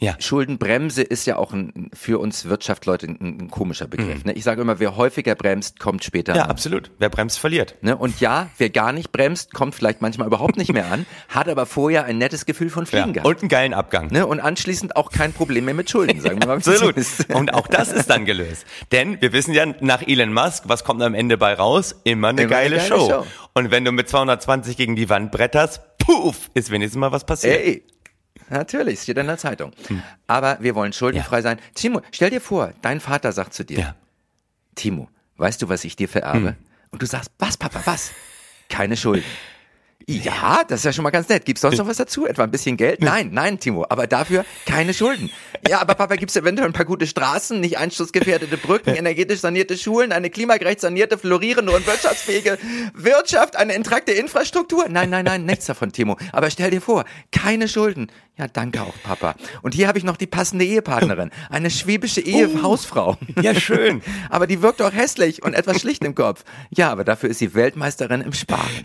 Ja. 0.00 0.16
Schuldenbremse 0.20 1.02
ist 1.02 1.24
ja 1.26 1.36
auch 1.36 1.52
ein, 1.52 1.90
für 1.92 2.18
uns 2.20 2.48
Wirtschaftsleute 2.48 3.06
ein, 3.06 3.38
ein 3.42 3.50
komischer 3.50 3.86
Begriff. 3.86 4.24
Ne? 4.24 4.32
Ich 4.32 4.42
sage 4.44 4.60
immer, 4.62 4.80
wer 4.80 4.96
häufiger 4.96 5.34
bremst, 5.36 5.78
kommt 5.78 6.02
später 6.04 6.34
Ja, 6.34 6.44
an. 6.44 6.50
absolut. 6.50 6.90
Wer 6.98 7.08
bremst, 7.08 7.38
verliert. 7.38 7.76
Ne? 7.80 7.96
Und 7.96 8.20
ja, 8.20 8.48
wer 8.58 8.70
gar 8.70 8.92
nicht 8.92 9.12
bremst, 9.12 9.54
kommt 9.54 9.74
vielleicht 9.76 10.00
manchmal 10.00 10.26
überhaupt 10.26 10.56
nicht 10.56 10.72
mehr 10.72 10.90
an, 10.90 11.06
hat 11.28 11.48
aber 11.48 11.66
vorher 11.66 12.04
ein 12.04 12.18
nettes 12.18 12.44
Gefühl 12.46 12.70
von 12.70 12.84
Ja. 12.84 12.90
Fliegen 12.90 13.12
gehabt. 13.12 13.26
Und 13.28 13.40
einen 13.40 13.48
geilen 13.48 13.74
Abgang. 13.74 14.08
Ne? 14.12 14.26
Und 14.26 14.40
anschließend 14.40 14.96
auch 14.96 15.10
kein 15.12 15.32
Problem 15.32 15.64
mehr 15.64 15.74
mit 15.74 15.90
Schulden, 15.90 16.20
sagen 16.20 16.40
wir 16.42 16.48
mal. 16.48 16.56
Absolut. 16.56 16.96
Und 17.32 17.54
auch 17.54 17.66
das 17.68 17.92
ist 17.92 18.10
dann 18.10 18.24
gelöst. 18.24 18.66
Denn 18.90 19.20
wir 19.20 19.32
wissen 19.32 19.52
ja, 19.54 19.66
nach 19.80 20.02
Elon 20.06 20.32
Musk, 20.32 20.64
was 20.66 20.82
kommt 20.84 21.02
am 21.02 21.14
Ende 21.14 21.38
bei 21.38 21.54
raus? 21.54 21.94
Immer 22.04 22.28
eine, 22.28 22.42
Immer 22.42 22.56
eine 22.56 22.68
geile, 22.70 22.76
geile 22.78 22.88
Show. 22.88 23.08
Show. 23.10 23.26
Und 23.54 23.70
wenn 23.70 23.84
du 23.84 23.92
mit 23.92 24.08
220 24.08 24.76
gegen 24.76 24.96
die 24.96 25.08
Wand 25.08 25.30
bretterst, 25.32 25.80
puff, 25.98 26.50
ist 26.54 26.70
wenigstens 26.70 26.98
mal 26.98 27.12
was 27.12 27.24
passiert. 27.24 27.60
Ey, 27.60 27.82
natürlich, 28.50 29.02
steht 29.02 29.18
in 29.18 29.26
der 29.26 29.38
Zeitung. 29.38 29.72
Aber 30.26 30.58
wir 30.60 30.74
wollen 30.74 30.92
schuldenfrei 30.92 31.42
sein. 31.42 31.58
Timo, 31.74 32.02
stell 32.12 32.30
dir 32.30 32.40
vor, 32.40 32.72
dein 32.82 33.00
Vater 33.00 33.32
sagt 33.32 33.54
zu 33.54 33.64
dir, 33.64 33.78
Ja. 33.78 33.88
Hm. 33.88 33.94
Timo, 34.74 35.08
weißt 35.36 35.60
du, 35.62 35.68
was 35.68 35.84
ich 35.84 35.96
dir 35.96 36.08
vererbe? 36.08 36.56
Und 36.90 37.02
du 37.02 37.06
sagst, 37.06 37.30
was, 37.38 37.56
Papa, 37.56 37.80
was? 37.84 38.12
Keine 38.68 38.96
Schulden. 38.96 39.24
Ja, 40.06 40.62
das 40.66 40.80
ist 40.80 40.84
ja 40.84 40.92
schon 40.94 41.02
mal 41.02 41.10
ganz 41.10 41.28
nett. 41.28 41.44
Gibt's 41.44 41.60
sonst 41.60 41.76
noch 41.76 41.86
was 41.86 41.98
dazu? 41.98 42.26
Etwa 42.26 42.44
ein 42.44 42.50
bisschen 42.50 42.78
Geld? 42.78 43.02
Nein, 43.02 43.28
nein, 43.32 43.60
Timo. 43.60 43.84
Aber 43.90 44.06
dafür 44.06 44.46
keine 44.64 44.94
Schulden. 44.94 45.30
Ja, 45.68 45.82
aber 45.82 45.94
Papa, 45.96 46.16
gibt's 46.16 46.34
eventuell 46.34 46.66
ein 46.66 46.72
paar 46.72 46.86
gute 46.86 47.06
Straßen, 47.06 47.60
nicht 47.60 47.76
einsturzgefährdete 47.76 48.56
Brücken, 48.56 48.94
energetisch 48.94 49.40
sanierte 49.40 49.76
Schulen, 49.76 50.12
eine 50.12 50.30
klimagerecht 50.30 50.80
sanierte, 50.80 51.18
florierende 51.18 51.72
und 51.72 51.86
wirtschaftsfähige 51.86 52.58
Wirtschaft, 52.94 53.56
eine 53.56 53.74
intrakte 53.74 54.12
Infrastruktur? 54.12 54.86
Nein, 54.88 55.10
nein, 55.10 55.26
nein, 55.26 55.44
nichts 55.44 55.66
davon, 55.66 55.92
Timo. 55.92 56.16
Aber 56.32 56.50
stell 56.50 56.70
dir 56.70 56.80
vor, 56.80 57.04
keine 57.30 57.68
Schulden. 57.68 58.10
Ja, 58.38 58.46
danke 58.48 58.80
auch, 58.80 58.94
Papa. 59.02 59.34
Und 59.60 59.74
hier 59.74 59.88
habe 59.88 59.98
ich 59.98 60.04
noch 60.04 60.16
die 60.16 60.28
passende 60.28 60.64
Ehepartnerin. 60.64 61.30
Eine 61.50 61.70
schwäbische 61.70 62.22
Ehehausfrau. 62.22 63.18
Ja, 63.42 63.54
schön. 63.54 64.00
aber 64.30 64.46
die 64.46 64.62
wirkt 64.62 64.80
auch 64.80 64.92
hässlich 64.92 65.42
und 65.42 65.52
etwas 65.52 65.80
schlicht 65.80 66.02
im 66.04 66.14
Kopf. 66.14 66.44
Ja, 66.70 66.90
aber 66.90 67.04
dafür 67.04 67.28
ist 67.28 67.40
sie 67.40 67.54
Weltmeisterin 67.54 68.22
im 68.22 68.32
Sparen. 68.32 68.84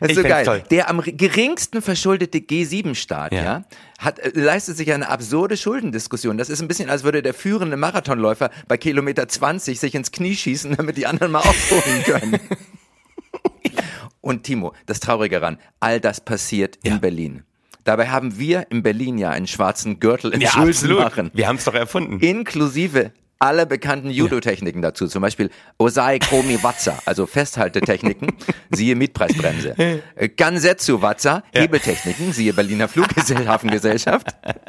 Das 0.00 0.10
ist 0.10 0.16
ich 0.16 0.22
so 0.22 0.28
geil. 0.28 0.44
Toll. 0.44 0.62
Der 0.70 0.88
am 0.88 1.00
geringsten 1.02 1.82
verschuldete 1.82 2.38
G7-Staat, 2.38 3.32
ja. 3.32 3.42
ja, 3.42 3.64
hat, 3.98 4.20
leistet 4.34 4.76
sich 4.76 4.92
eine 4.92 5.08
absurde 5.08 5.56
Schuldendiskussion. 5.56 6.38
Das 6.38 6.48
ist 6.48 6.60
ein 6.60 6.68
bisschen, 6.68 6.90
als 6.90 7.04
würde 7.04 7.22
der 7.22 7.34
führende 7.34 7.76
Marathonläufer 7.76 8.50
bei 8.68 8.76
Kilometer 8.76 9.28
20 9.28 9.78
sich 9.78 9.94
ins 9.94 10.10
Knie 10.12 10.34
schießen, 10.34 10.76
damit 10.76 10.96
die 10.96 11.06
anderen 11.06 11.32
mal 11.32 11.40
aufholen 11.40 12.02
können. 12.04 12.40
Und 14.20 14.44
Timo, 14.44 14.72
das 14.86 15.00
Traurige 15.00 15.40
daran, 15.40 15.58
all 15.80 16.00
das 16.00 16.20
passiert 16.20 16.78
in 16.84 17.00
Berlin. 17.00 17.42
Dabei 17.84 18.08
haben 18.08 18.38
wir 18.38 18.70
in 18.70 18.84
Berlin 18.84 19.18
ja 19.18 19.30
einen 19.30 19.48
schwarzen 19.48 19.98
Gürtel 19.98 20.32
im 20.32 20.40
ja, 20.40 20.50
Schuldenmachen. 20.50 21.32
Wir 21.34 21.48
haben 21.48 21.56
es 21.56 21.64
doch 21.64 21.74
erfunden. 21.74 22.20
Inklusive 22.20 23.12
alle 23.42 23.66
bekannten 23.66 24.08
Judo-Techniken 24.08 24.82
dazu, 24.82 25.08
zum 25.08 25.20
Beispiel 25.20 25.50
Osai 25.76 26.20
Komi 26.20 26.62
Watza, 26.62 26.96
also 27.06 27.26
Festhaltetechniken, 27.26 28.28
siehe 28.70 28.94
Mietpreisbremse. 28.94 30.00
Gansetsu 30.36 31.02
Watza, 31.02 31.42
Hebeltechniken, 31.52 32.32
siehe 32.32 32.52
Berliner 32.52 32.86
Flughafengesellschaft. 32.86 34.28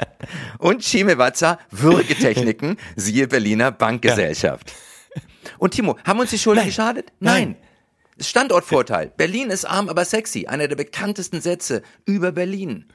Und 0.58 0.84
Shime 0.84 1.20
Watza, 1.20 1.60
Würgetechniken, 1.70 2.78
siehe 2.96 3.28
Berliner 3.28 3.72
Bankgesellschaft. 3.72 4.74
Und 5.60 5.76
Timo, 5.76 5.98
haben 6.04 6.20
uns 6.20 6.32
die 6.32 6.40
Schulden 6.40 6.62
Nein. 6.62 6.68
geschadet? 6.68 7.14
Nein. 7.20 7.44
Nein. 7.50 7.56
Standortvorteil. 8.20 9.12
Berlin 9.18 9.52
ist 9.52 9.66
arm, 9.66 9.88
aber 9.88 10.06
sexy. 10.06 10.48
Einer 10.48 10.68
der 10.68 10.76
bekanntesten 10.76 11.42
Sätze 11.42 11.84
über 12.06 12.32
Berlin. 12.32 12.86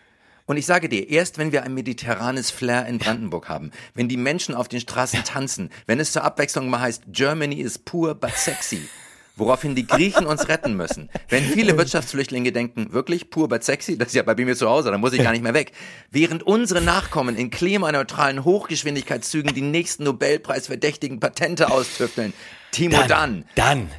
Und 0.49 0.57
ich 0.57 0.65
sage 0.65 0.89
dir, 0.89 1.11
erst 1.11 1.37
wenn 1.37 1.53
wir 1.53 1.63
ein 1.63 1.75
mediterranes 1.75 2.51
Flair 2.51 2.87
in 2.87 2.97
Brandenburg 2.97 3.51
haben, 3.51 3.71
wenn 3.93 4.09
die 4.09 4.17
Menschen 4.17 4.55
auf 4.55 4.67
den 4.67 4.81
Straßen 4.81 5.23
tanzen, 5.23 5.69
wenn 5.87 6.01
es 6.01 6.13
zur 6.13 6.25
Abwechslung 6.25 6.71
mal 6.71 6.81
heißt, 6.81 7.03
Germany 7.09 7.57
is 7.61 7.79
poor 7.79 8.15
but 8.15 8.33
sexy, 8.35 8.89
woraufhin 9.37 9.75
die 9.75 9.87
Griechen 9.87 10.25
uns 10.25 10.49
retten 10.49 10.75
müssen. 10.75 11.11
Wenn 11.29 11.45
viele 11.45 11.77
Wirtschaftsflüchtlinge 11.77 12.51
denken, 12.51 12.95
wirklich 12.95 13.29
pur 13.29 13.51
but 13.51 13.63
sexy, 13.63 13.99
das 13.99 14.09
ist 14.09 14.15
ja 14.15 14.23
bei 14.23 14.35
mir 14.37 14.57
zu 14.57 14.71
Hause, 14.71 14.91
da 14.91 14.97
muss 14.97 15.13
ich 15.13 15.23
gar 15.23 15.33
nicht 15.33 15.43
mehr 15.43 15.53
weg. 15.53 15.73
Während 16.11 16.43
unsere 16.45 16.81
Nachkommen 16.81 17.37
in 17.37 17.51
klimaneutralen 17.51 18.43
Hochgeschwindigkeitszügen 18.43 19.53
die 19.53 19.61
nächsten 19.61 20.05
Nobelpreisverdächtigen 20.05 21.21
Patente 21.21 21.71
austüfteln, 21.71 22.33
Timo, 22.71 22.97
dann, 23.07 23.45
dann, 23.55 23.91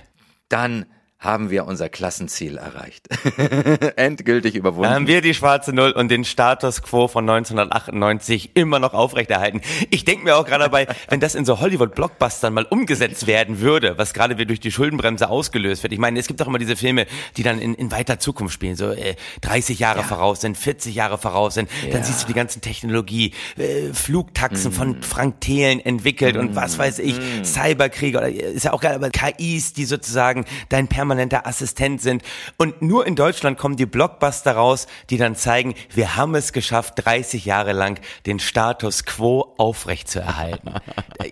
dann, 0.50 0.80
dann 0.82 0.86
haben 1.20 1.50
wir 1.50 1.68
unser 1.68 1.90
Klassenziel 1.90 2.58
erreicht. 2.58 3.10
Endgültig 3.98 4.56
überwunden. 4.56 4.90
Haben 4.90 5.08
wir 5.08 5.20
die 5.20 5.34
schwarze 5.34 5.74
Null 5.74 5.92
und 5.92 6.10
den 6.10 6.24
Status 6.24 6.82
quo 6.82 7.10
von 7.10 7.30
1998 7.30 8.52
immer 8.54 8.80
noch 8.80 8.94
aufrechterhalten. 8.94 9.60
Ich 9.90 10.06
denke 10.06 10.24
mir 10.24 10.38
auch 10.38 10.46
gerade 10.46 10.64
dabei, 10.64 10.88
wenn 11.10 11.20
das 11.20 11.36
in 11.36 11.44
so 11.44 11.60
Hollywood-Blockbustern 11.60 12.54
mal 12.54 12.64
umgesetzt 12.64 13.28
werden 13.28 13.60
würde, 13.60 13.98
was 13.98 14.14
gerade 14.14 14.38
wieder 14.38 14.46
durch 14.46 14.62
die 14.62 14.72
Schuldenbremse 14.72 15.30
ausgelöst 15.30 15.84
wird. 15.84 15.92
Ich 15.92 16.00
meine, 16.00 16.18
es 16.20 16.28
gibt 16.28 16.42
auch 16.42 16.48
immer 16.48 16.58
diese 16.58 16.78
Filme, 16.78 17.06
die 17.36 17.44
dann 17.44 17.60
in, 17.60 17.76
in 17.76 17.92
weiter 17.92 18.20
Zukunft 18.20 18.54
spielen, 18.54 18.78
so 18.78 18.92
äh, 18.92 19.16
30 19.42 19.78
Jahre 19.78 20.00
ja. 20.00 20.06
voraus 20.06 20.40
sind, 20.40 20.58
40 20.58 20.96
Jahre 20.96 21.18
voraus 21.18 21.54
sind. 21.54 21.70
Ja. 21.86 21.92
Dann 21.92 22.04
siehst 22.06 22.24
du 22.24 22.28
die 22.28 22.34
ganzen 22.34 22.62
Technologie, 22.62 23.34
äh, 23.58 23.94
Flugtaxen 23.94 24.72
mm. 24.72 24.74
von 24.74 25.02
Frank 25.04 25.42
Thelen 25.42 25.82
entwickelt 25.82 26.38
mm. 26.38 26.40
und 26.40 26.56
was 26.56 26.78
weiß 26.78 27.00
ich, 27.00 27.20
mm. 27.20 27.44
Cyberkriege 27.44 28.18
oder 28.18 28.30
ist 28.30 28.64
ja 28.64 28.72
auch 28.72 28.80
geil, 28.80 28.96
aber 28.96 29.10
KIs, 29.10 29.74
die 29.74 29.84
sozusagen 29.84 30.46
dein 30.70 30.88
permanent 30.88 31.09
permanenter 31.10 31.48
Assistent 31.48 32.02
sind. 32.02 32.22
Und 32.58 32.82
nur 32.84 33.08
in 33.08 33.16
Deutschland 33.16 33.58
kommen 33.58 33.76
die 33.76 33.88
Blockbuster 33.88 34.52
raus, 34.52 34.86
die 35.10 35.18
dann 35.18 35.36
zeigen, 35.36 35.74
wir 35.94 36.16
haben 36.16 36.36
es 36.36 36.54
geschafft, 36.54 37.04
30 37.04 37.46
Jahre 37.46 37.74
lang 37.74 38.00
den 38.28 38.40
Status 38.40 39.06
quo 39.06 39.54
aufrechtzuerhalten. 39.58 40.74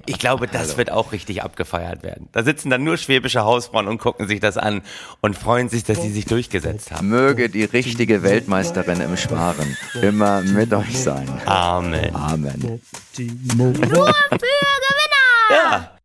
Ich 0.06 0.20
glaube, 0.20 0.48
das 0.48 0.70
Hallo. 0.70 0.78
wird 0.78 0.92
auch 0.92 1.12
richtig 1.14 1.44
abgefeiert 1.44 2.04
werden. 2.04 2.28
Da 2.34 2.44
sitzen 2.44 2.70
dann 2.70 2.84
nur 2.84 2.98
schwäbische 2.98 3.44
Hausfrauen 3.44 3.88
und 3.88 4.00
gucken 4.00 4.28
sich 4.28 4.42
das 4.42 4.58
an 4.58 4.82
und 5.22 5.38
freuen 5.38 5.70
sich, 5.70 5.86
dass 5.86 6.02
sie 6.02 6.12
sich 6.12 6.26
durchgesetzt 6.26 6.92
haben. 6.92 7.08
Möge 7.08 7.50
die 7.50 7.64
richtige 7.64 8.22
Weltmeisterin 8.22 9.00
im 9.00 9.16
Sparen 9.16 9.78
immer 10.02 10.42
mit 10.42 10.74
euch 10.74 10.98
sein. 11.00 11.28
Amen. 11.46 12.14
Amen. 12.14 12.82
Nur 13.56 13.74
für 13.74 13.80
Gewinner! 14.30 15.50
Ja. 15.50 15.97